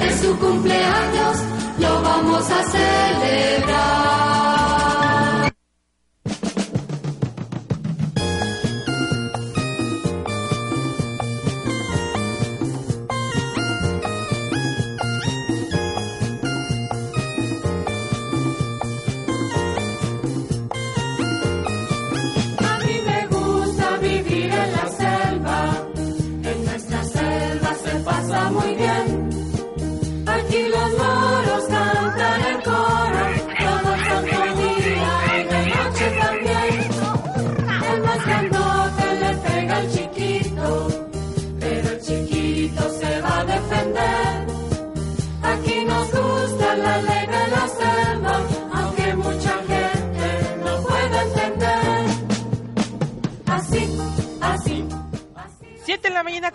es 0.00 0.20
su 0.20 0.38
cumpleaños, 0.38 1.36
lo 1.78 2.02
vamos 2.02 2.50
a 2.50 2.62
celebrar. 2.74 4.69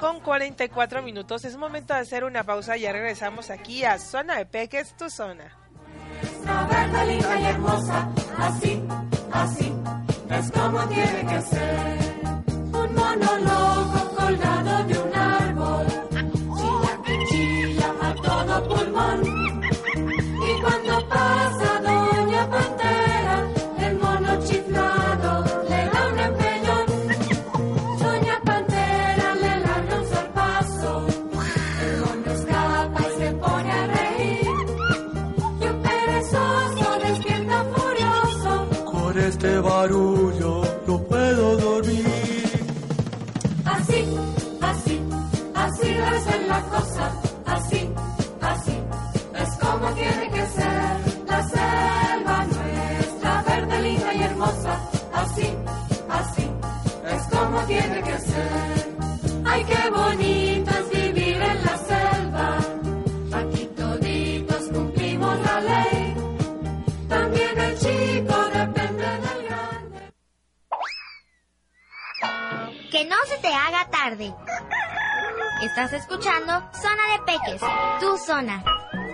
Con 0.06 0.20
44 0.20 1.02
minutos. 1.02 1.46
Es 1.46 1.58
momento 1.58 1.96
de 1.96 2.02
hacer 2.02 2.26
una 2.26 2.44
pausa 2.44 2.78
ya 2.78 2.91
regresamos 2.91 3.50
aquí 3.50 3.84
a 3.86 3.98
Zona 3.98 4.38
de 4.38 4.46
Peques, 4.46 4.96
tu 4.96 5.10
zona. 5.10 5.58
Verde 6.70 7.06
linda 7.08 7.39
y 7.39 7.46
hermosa, 7.46 8.10
así, 8.38 8.84
así, 9.32 9.74
es 10.30 10.52
como 10.52 10.88
tiene 10.89 11.26
que 11.26 11.41
ser. 11.41 11.98
Un 12.48 12.94
mono 12.94 13.38
loco 13.39 14.15
colgado 14.15 14.84
de 14.84 14.94
Que 72.95 73.03
no 73.03 73.17
se 73.27 73.38
te 73.39 73.53
haga 73.53 73.86
tarde. 73.89 74.34
Estás 75.62 75.91
escuchando 75.91 76.63
Zona 76.71 77.03
de 77.12 77.19
Peques, 77.25 77.62
tu 77.99 78.17
zona. 78.17 78.63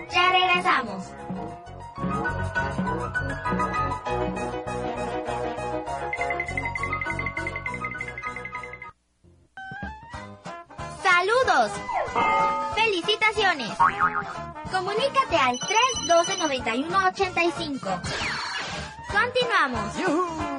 Ya 0.08 0.28
regresamos. 0.30 1.04
¡Saludos! 11.02 11.72
¡Felicitaciones! 12.76 13.72
Comunícate 14.70 15.36
al 15.36 15.58
312 15.58 16.38
91 16.38 17.06
85. 17.08 18.00
Continuamos. 19.10 19.92
Siete 19.94 20.51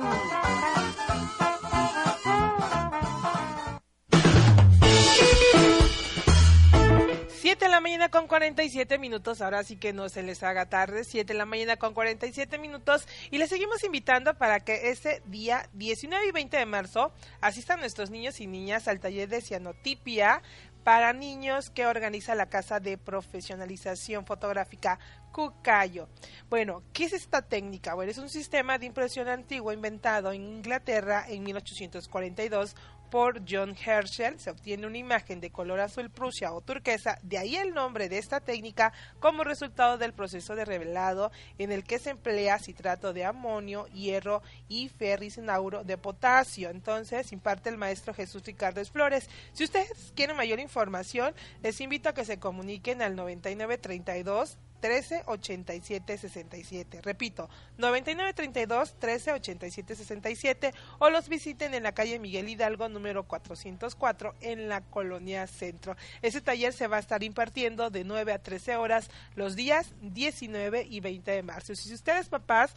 mañana 7.84 8.08
con 8.08 8.28
47 8.28 8.98
minutos, 8.98 9.42
ahora 9.42 9.62
sí 9.62 9.76
que 9.76 9.92
no 9.92 10.08
se 10.08 10.24
les 10.24 10.42
haga 10.42 10.68
tarde, 10.68 11.04
7 11.04 11.34
de 11.34 11.38
la 11.38 11.46
mañana 11.46 11.76
con 11.76 11.94
47 11.94 12.58
minutos 12.58 13.06
y 13.30 13.38
les 13.38 13.50
seguimos 13.50 13.84
invitando 13.84 14.36
para 14.36 14.62
que 14.62 14.90
ese 14.90 15.22
día 15.26 15.70
19 15.74 16.28
y 16.28 16.32
20 16.32 16.58
de 16.58 16.66
marzo 16.66 17.12
asistan 17.42 17.82
nuestros 17.82 18.10
niños 18.10 18.40
y 18.40 18.48
niñas 18.48 18.88
al 18.88 19.02
taller 19.02 19.28
de 19.28 19.42
cianotipia 19.42 20.42
para 20.86 21.12
niños 21.14 21.70
que 21.70 21.86
organiza 21.86 22.36
la 22.36 22.48
Casa 22.48 22.80
de 22.80 22.98
Profesionalización 22.98 24.26
Fotográfica 24.26 25.00
Cucayo. 25.32 26.08
Bueno, 26.50 26.84
¿qué 26.94 27.06
es 27.06 27.14
esta 27.14 27.42
técnica? 27.42 27.96
Bueno, 27.96 28.12
es 28.12 28.18
un 28.18 28.30
sistema 28.30 28.78
de 28.78 28.86
impresión 28.86 29.28
antiguo 29.28 29.74
inventado 29.74 30.32
en 30.32 30.44
Inglaterra 30.44 31.26
en 31.28 31.44
1842 31.44 32.76
por 33.14 33.44
John 33.48 33.76
Herschel. 33.76 34.40
Se 34.40 34.50
obtiene 34.50 34.88
una 34.88 34.98
imagen 34.98 35.40
de 35.40 35.52
color 35.52 35.80
azul 35.82 36.10
prusia 36.10 36.52
o 36.52 36.62
turquesa, 36.62 37.20
de 37.22 37.38
ahí 37.38 37.56
el 37.56 37.72
nombre 37.72 38.10
de 38.10 38.18
esta 38.18 38.40
técnica 38.40 38.92
como 39.20 39.44
resultado 39.44 40.00
del 40.00 40.14
proceso 40.14 40.56
de 40.56 40.66
revelado 40.66 41.32
en 41.60 41.72
el 41.72 41.84
que 41.84 42.00
se 42.00 42.10
emplea 42.10 42.58
citrato 42.58 43.14
de 43.14 43.24
amonio, 43.24 43.86
hierro 43.90 44.42
y 44.68 44.90
ferricinauro 44.90 45.84
de 45.84 46.00
potasio. 46.00 46.72
Entonces, 46.72 47.32
imparte 47.34 47.70
el 47.70 47.78
maestro 47.78 48.16
Jesús 48.16 48.42
Ricardo 48.44 48.84
Flores. 48.84 49.30
Si 49.52 49.64
ustedes 49.64 50.12
quieren 50.16 50.36
mayor 50.36 50.60
información, 50.60 51.36
les 51.62 51.80
invito 51.82 52.10
a 52.10 52.16
que 52.16 52.26
se 52.26 52.40
comuniquen 52.40 53.04
al 53.04 53.16
9932 53.16 54.58
13 54.84 55.24
87 55.28 56.18
67. 56.18 57.02
Repito, 57.04 57.50
99 57.78 58.34
32 58.34 59.00
13 59.00 59.32
87 59.32 59.96
67 59.96 60.74
o 61.00 61.10
los 61.10 61.30
visiten 61.30 61.74
en 61.74 61.84
la 61.84 61.94
calle 61.94 62.20
Miguel 62.20 62.50
Hidalgo 62.50 62.90
número 62.90 63.24
404 63.24 64.36
en 64.42 64.68
la 64.68 64.82
Colonia 64.82 65.48
Centro. 65.48 65.96
Ese 66.22 66.42
taller 66.42 66.74
se 66.74 66.88
va 66.88 66.98
a 66.98 67.00
estar 67.00 67.24
impartiendo 67.24 67.92
de 67.92 68.04
9 68.04 68.34
a 68.34 68.44
13 68.44 68.76
horas 68.76 69.10
los 69.36 69.56
días 69.56 69.94
19 70.02 70.86
y 70.90 71.00
20 71.00 71.32
de 71.32 71.44
marzo. 71.44 71.74
Si 71.76 71.94
ustedes 71.94 72.28
papás 72.28 72.76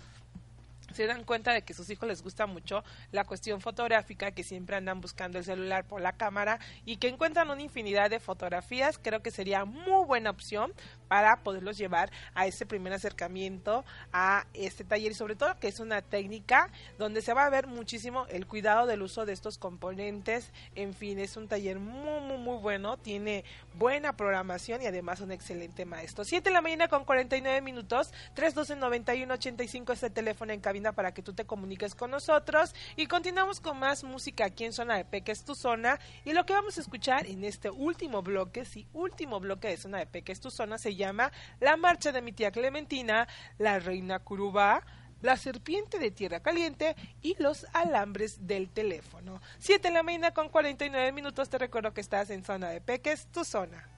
se 0.97 1.07
dan 1.07 1.25
cuenta 1.25 1.53
de 1.53 1.63
que 1.63 1.75
a 1.75 1.77
sus 1.77 1.91
hijos 1.91 2.09
les 2.09 2.23
gusta 2.23 2.47
mucho 2.47 2.83
la 3.13 3.25
cuestión 3.25 3.61
fotográfica, 3.61 4.31
que 4.31 4.43
siempre 4.43 4.77
andan 4.77 5.01
buscando 5.01 5.39
el 5.39 5.45
celular 5.45 5.85
por 5.85 6.01
la 6.01 6.13
cámara 6.13 6.59
y 6.85 6.97
que 6.97 7.09
encuentran 7.09 7.51
una 7.51 7.63
infinidad 7.63 8.11
de 8.11 8.19
fotografías, 8.19 8.99
creo 8.99 9.23
que 9.23 9.31
sería 9.31 9.65
muy 9.65 10.07
buena 10.07 10.31
opción 10.31 10.73
para 11.09 11.43
poderlos 11.43 11.77
llevar 11.77 12.11
a 12.35 12.47
ese 12.47 12.67
primer 12.67 12.93
acercamiento 12.93 13.85
a 14.13 14.47
este 14.55 14.85
taller 14.85 15.13
y 15.13 15.15
sobre 15.15 15.37
todo 15.37 15.59
que 15.61 15.69
es 15.69 15.81
una 15.81 16.03
técnica 16.03 16.71
donde 16.99 17.23
se 17.23 17.35
va 17.35 17.45
a 17.45 17.51
ver 17.51 17.67
muchísimo 17.67 18.27
el 18.29 18.47
cuidado 18.47 18.87
del 18.87 19.03
uso 19.03 19.27
de 19.27 19.33
estos 19.33 19.59
componentes, 19.59 20.53
en 20.75 20.95
fin, 20.95 21.19
es 21.19 21.37
un 21.37 21.47
taller 21.47 21.79
muy 21.79 22.21
muy 22.21 22.39
muy 22.39 22.59
bueno, 22.59 22.97
tiene 22.97 23.45
buena 23.75 24.17
programación 24.17 24.83
y 24.83 24.87
además 24.87 25.21
un 25.21 25.33
excelente 25.33 25.85
maestro. 25.85 26.25
7 26.25 26.49
de 26.49 26.55
la 26.55 26.63
mañana 26.63 26.89
con 26.89 27.05
49 27.05 27.61
minutos, 27.61 28.13
312 28.35 28.77
91 28.77 29.35
85 29.35 29.93
es 29.93 30.03
el 30.03 30.13
teléfono 30.13 30.53
en 30.53 30.61
cabina 30.61 30.86
para 30.93 31.13
que 31.13 31.23
tú 31.23 31.33
te 31.33 31.45
comuniques 31.45 31.95
con 31.95 32.11
nosotros 32.11 32.75
y 32.97 33.07
continuamos 33.07 33.61
con 33.61 33.79
más 33.79 34.05
música 34.05 34.47
aquí 34.47 34.65
en 34.65 34.73
Zona 34.73 34.97
de 34.97 35.05
Peque 35.05 35.35
tu 35.35 35.55
zona 35.55 35.99
y 36.25 36.33
lo 36.33 36.47
que 36.47 36.53
vamos 36.53 36.79
a 36.79 36.81
escuchar 36.81 37.27
en 37.27 37.45
este 37.45 37.71
último 37.71 38.23
bloque, 38.23 38.65
sí, 38.65 38.87
último 38.93 39.41
bloque 39.41 39.69
de 39.69 39.77
Zona 39.77 39.99
de 39.99 40.07
Peque 40.07 40.35
tu 40.37 40.51
zona 40.51 40.79
se 40.79 40.95
llama 40.95 41.33
La 41.61 41.77
marcha 41.77 42.13
de 42.13 42.23
mi 42.23 42.33
tía 42.33 42.51
Clementina, 42.51 43.29
La 43.59 43.79
reina 43.79 44.19
Curubá, 44.19 44.85
la 45.23 45.37
serpiente 45.37 45.99
de 45.99 46.11
tierra 46.11 46.41
caliente 46.41 46.97
y 47.23 47.41
los 47.43 47.67
alambres 47.73 48.47
del 48.47 48.69
teléfono. 48.71 49.41
7 49.59 49.89
de 49.89 49.95
la 49.95 50.03
mañana 50.03 50.33
con 50.33 50.49
49 50.49 51.13
minutos. 51.13 51.49
Te 51.49 51.59
recuerdo 51.59 51.93
que 51.93 52.01
estás 52.01 52.31
en 52.31 52.45
zona 52.45 52.69
de 52.69 52.81
Peques, 52.81 53.27
tu 53.33 53.45
zona. 53.45 53.89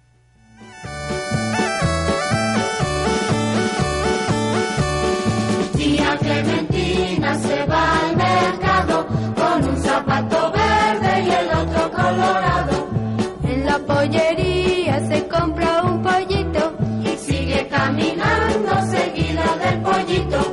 Pollito. 20.08 20.47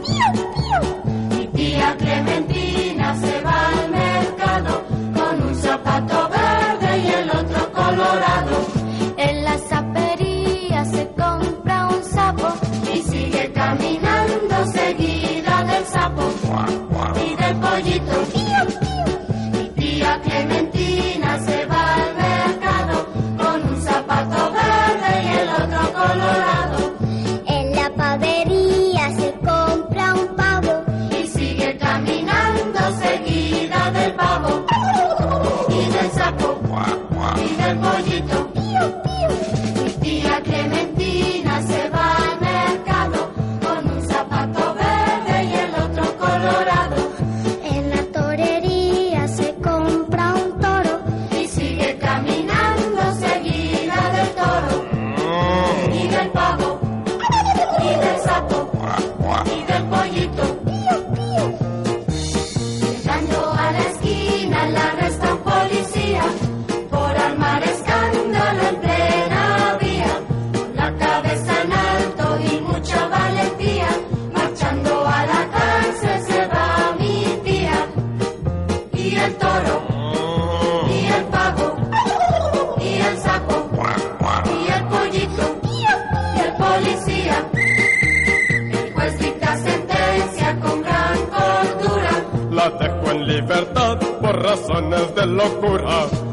Locura. 95.36 96.25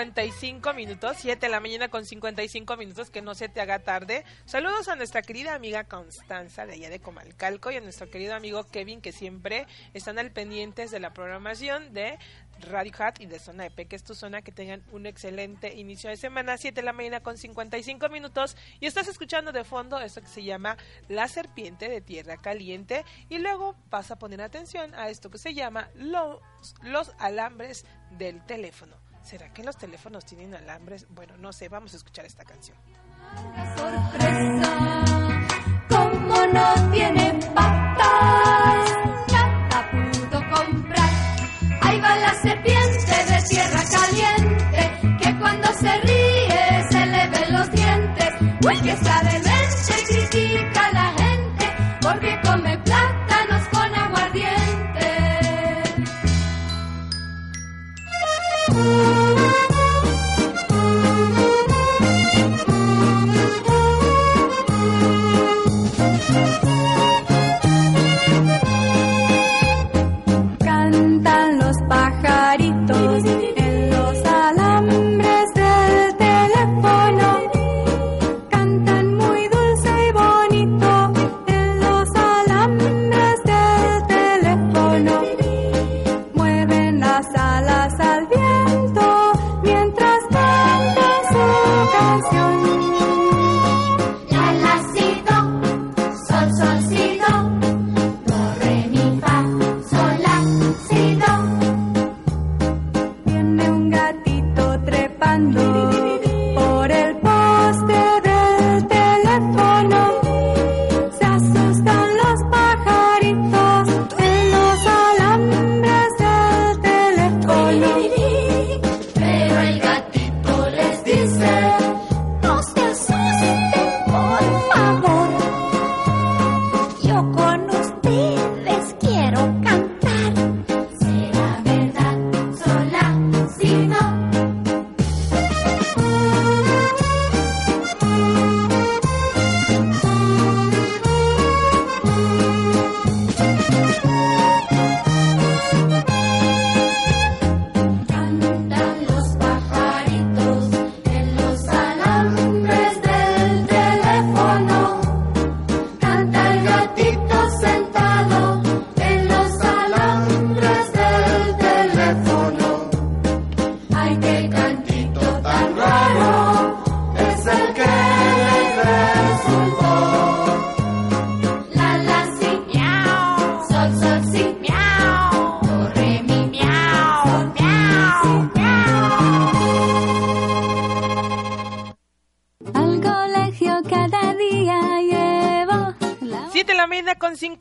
55 0.00 0.72
minutos, 0.72 1.18
7 1.18 1.44
de 1.44 1.50
la 1.50 1.60
mañana 1.60 1.88
con 1.88 2.06
55 2.06 2.74
minutos, 2.78 3.10
que 3.10 3.20
no 3.20 3.34
se 3.34 3.50
te 3.50 3.60
haga 3.60 3.80
tarde. 3.80 4.24
Saludos 4.46 4.88
a 4.88 4.96
nuestra 4.96 5.20
querida 5.20 5.54
amiga 5.54 5.84
Constanza 5.84 6.64
de 6.64 6.72
allá 6.72 6.88
de 6.88 7.00
Comalcalco 7.00 7.70
y 7.70 7.76
a 7.76 7.82
nuestro 7.82 8.08
querido 8.08 8.34
amigo 8.34 8.64
Kevin, 8.64 9.02
que 9.02 9.12
siempre 9.12 9.66
están 9.92 10.18
al 10.18 10.30
pendientes 10.30 10.90
de 10.90 11.00
la 11.00 11.12
programación 11.12 11.92
de 11.92 12.18
Radio 12.60 12.92
Hat 12.98 13.20
y 13.20 13.26
de 13.26 13.38
Zona 13.38 13.66
EP, 13.66 13.86
que 13.86 13.94
es 13.94 14.02
tu 14.02 14.14
zona, 14.14 14.40
que 14.40 14.52
tengan 14.52 14.82
un 14.90 15.04
excelente 15.04 15.74
inicio 15.74 16.08
de 16.08 16.16
semana, 16.16 16.56
7 16.56 16.80
de 16.80 16.84
la 16.84 16.94
mañana 16.94 17.20
con 17.20 17.36
55 17.36 18.08
minutos, 18.08 18.56
y 18.80 18.86
estás 18.86 19.06
escuchando 19.06 19.52
de 19.52 19.64
fondo 19.64 20.00
esto 20.00 20.22
que 20.22 20.28
se 20.28 20.44
llama 20.44 20.78
La 21.08 21.28
Serpiente 21.28 21.90
de 21.90 22.00
Tierra 22.00 22.38
Caliente, 22.38 23.04
y 23.28 23.36
luego 23.36 23.76
vas 23.90 24.10
a 24.10 24.16
poner 24.16 24.40
atención 24.40 24.94
a 24.94 25.10
esto 25.10 25.30
que 25.30 25.36
se 25.36 25.52
llama 25.52 25.90
Los, 25.94 26.40
los 26.82 27.12
Alambres 27.18 27.84
del 28.12 28.42
Teléfono. 28.46 28.99
¿Será 29.22 29.52
que 29.52 29.62
los 29.62 29.76
teléfonos 29.76 30.24
tienen 30.24 30.54
alambres? 30.54 31.06
Bueno, 31.10 31.36
no 31.36 31.52
sé, 31.52 31.68
vamos 31.68 31.92
a 31.94 31.96
escuchar 31.96 32.24
esta 32.24 32.44
canción. 32.44 32.76
sorpresa, 33.76 35.04
como 35.88 36.46
no 36.46 36.90
tiene 36.90 37.38
patas, 37.54 38.90
nada 39.32 39.90
pudo 39.90 40.40
comprar. 40.50 41.10
Ahí 41.82 42.00
va 42.00 42.16
la 42.16 42.34
serpiente 42.34 43.24
de 43.28 43.42
tierra 43.48 43.82
caliente, 43.90 45.18
que 45.22 45.38
cuando 45.38 45.68
se 45.74 46.00
ríe 46.00 46.88
se 46.90 47.06
le 47.06 47.28
ven 47.28 47.52
los 47.52 47.70
dientes. 47.70 48.34
Uy, 48.66 48.80
que 48.80 48.92
está 48.92 49.20
demente, 49.22 50.04
critica 50.08 50.86
a 50.86 50.92
la 50.92 51.12
gente, 51.12 51.66
porque 52.00 52.40
come 52.42 52.78
plátanos 52.78 52.99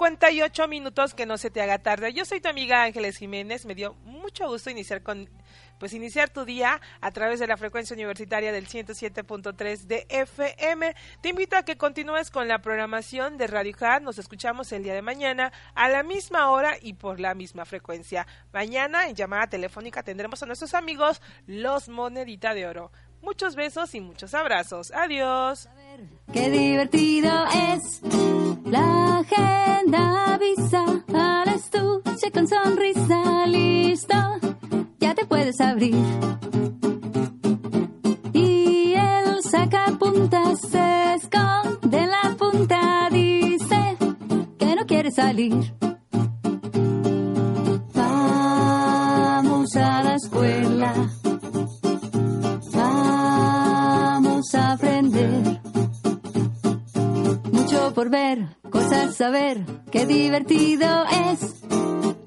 58 0.09 0.67
minutos, 0.67 1.13
que 1.13 1.27
no 1.27 1.37
se 1.37 1.51
te 1.51 1.61
haga 1.61 1.77
tarde. 1.77 2.11
Yo 2.13 2.25
soy 2.25 2.41
tu 2.41 2.49
amiga 2.49 2.81
Ángeles 2.81 3.17
Jiménez, 3.17 3.67
me 3.67 3.75
dio 3.75 3.93
mucho 4.05 4.47
gusto 4.47 4.71
iniciar 4.71 5.03
con 5.03 5.29
pues 5.77 5.93
iniciar 5.93 6.29
tu 6.29 6.45
día 6.45 6.81
a 6.99 7.11
través 7.11 7.39
de 7.39 7.47
la 7.47 7.55
frecuencia 7.55 7.93
universitaria 7.93 8.51
del 8.51 8.67
107.3 8.67 9.83
de 9.83 10.07
FM. 10.09 10.95
Te 11.21 11.29
invito 11.29 11.55
a 11.55 11.63
que 11.63 11.77
continúes 11.77 12.31
con 12.31 12.47
la 12.47 12.59
programación 12.59 13.37
de 13.37 13.47
Radio 13.47 13.73
Hat. 13.79 14.01
Nos 14.01 14.17
escuchamos 14.17 14.71
el 14.71 14.83
día 14.83 14.95
de 14.95 15.03
mañana 15.03 15.53
a 15.75 15.87
la 15.87 16.01
misma 16.03 16.49
hora 16.49 16.75
y 16.81 16.93
por 16.93 17.19
la 17.19 17.35
misma 17.35 17.65
frecuencia. 17.65 18.25
Mañana 18.51 19.07
en 19.07 19.15
llamada 19.15 19.47
telefónica 19.47 20.03
tendremos 20.03 20.41
a 20.41 20.47
nuestros 20.47 20.73
amigos 20.73 21.21
los 21.45 21.87
Monedita 21.87 22.53
de 22.53 22.67
Oro. 22.67 22.91
Muchos 23.21 23.55
besos 23.55 23.93
y 23.95 24.01
muchos 24.01 24.33
abrazos. 24.33 24.91
Adiós. 24.91 25.67
Qué 26.31 26.49
divertido 26.49 27.31
es. 27.73 28.01
La 28.65 29.19
agenda 29.19 30.35
avisa 30.35 30.83
al 31.13 31.49
estuche 31.49 32.31
con 32.31 32.47
sonrisa. 32.47 33.45
Listo 33.47 34.15
ya 34.99 35.15
te 35.15 35.25
puedes 35.25 35.59
abrir. 35.59 35.95
Y 38.33 38.93
el 38.93 39.43
sacapuntas 39.43 40.61
se 40.61 41.13
esconde 41.15 41.97
en 41.97 42.09
la 42.09 42.35
punta. 42.37 43.09
Dice 43.11 43.97
que 44.57 44.75
no 44.75 44.85
quiere 44.85 45.11
salir 45.11 45.73
ver, 58.09 58.57
cosas 58.69 59.15
saber, 59.15 59.63
qué 59.91 60.05
divertido 60.05 61.05
es. 61.31 61.63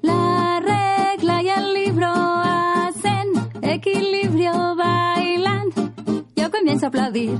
La 0.01 0.61
regla 0.61 1.43
y 1.43 1.49
el 1.49 1.73
libro 1.73 2.07
hacen 2.07 3.27
equilibrio, 3.61 4.75
bailan. 4.75 5.69
Yo 6.35 6.49
con 6.49 6.59
comienza 6.59 6.87
a 6.87 6.89
aplaudir. 6.89 7.39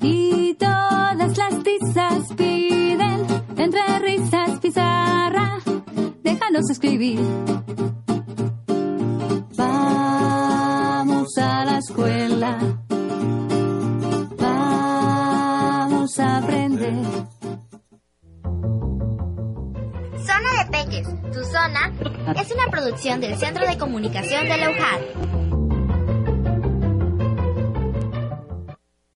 Y 0.00 0.54
todas 0.54 1.36
las 1.36 1.62
tizas 1.62 2.32
piden, 2.36 3.26
entre 3.56 3.98
risas 3.98 4.60
pizarra, 4.60 5.58
déjanos 6.22 6.70
escribir. 6.70 7.20
Del 23.04 23.36
Centro 23.36 23.66
de 23.68 23.76
Comunicación 23.76 24.48
de 24.48 24.56
la 24.56 24.70
UJAD. 24.70 25.23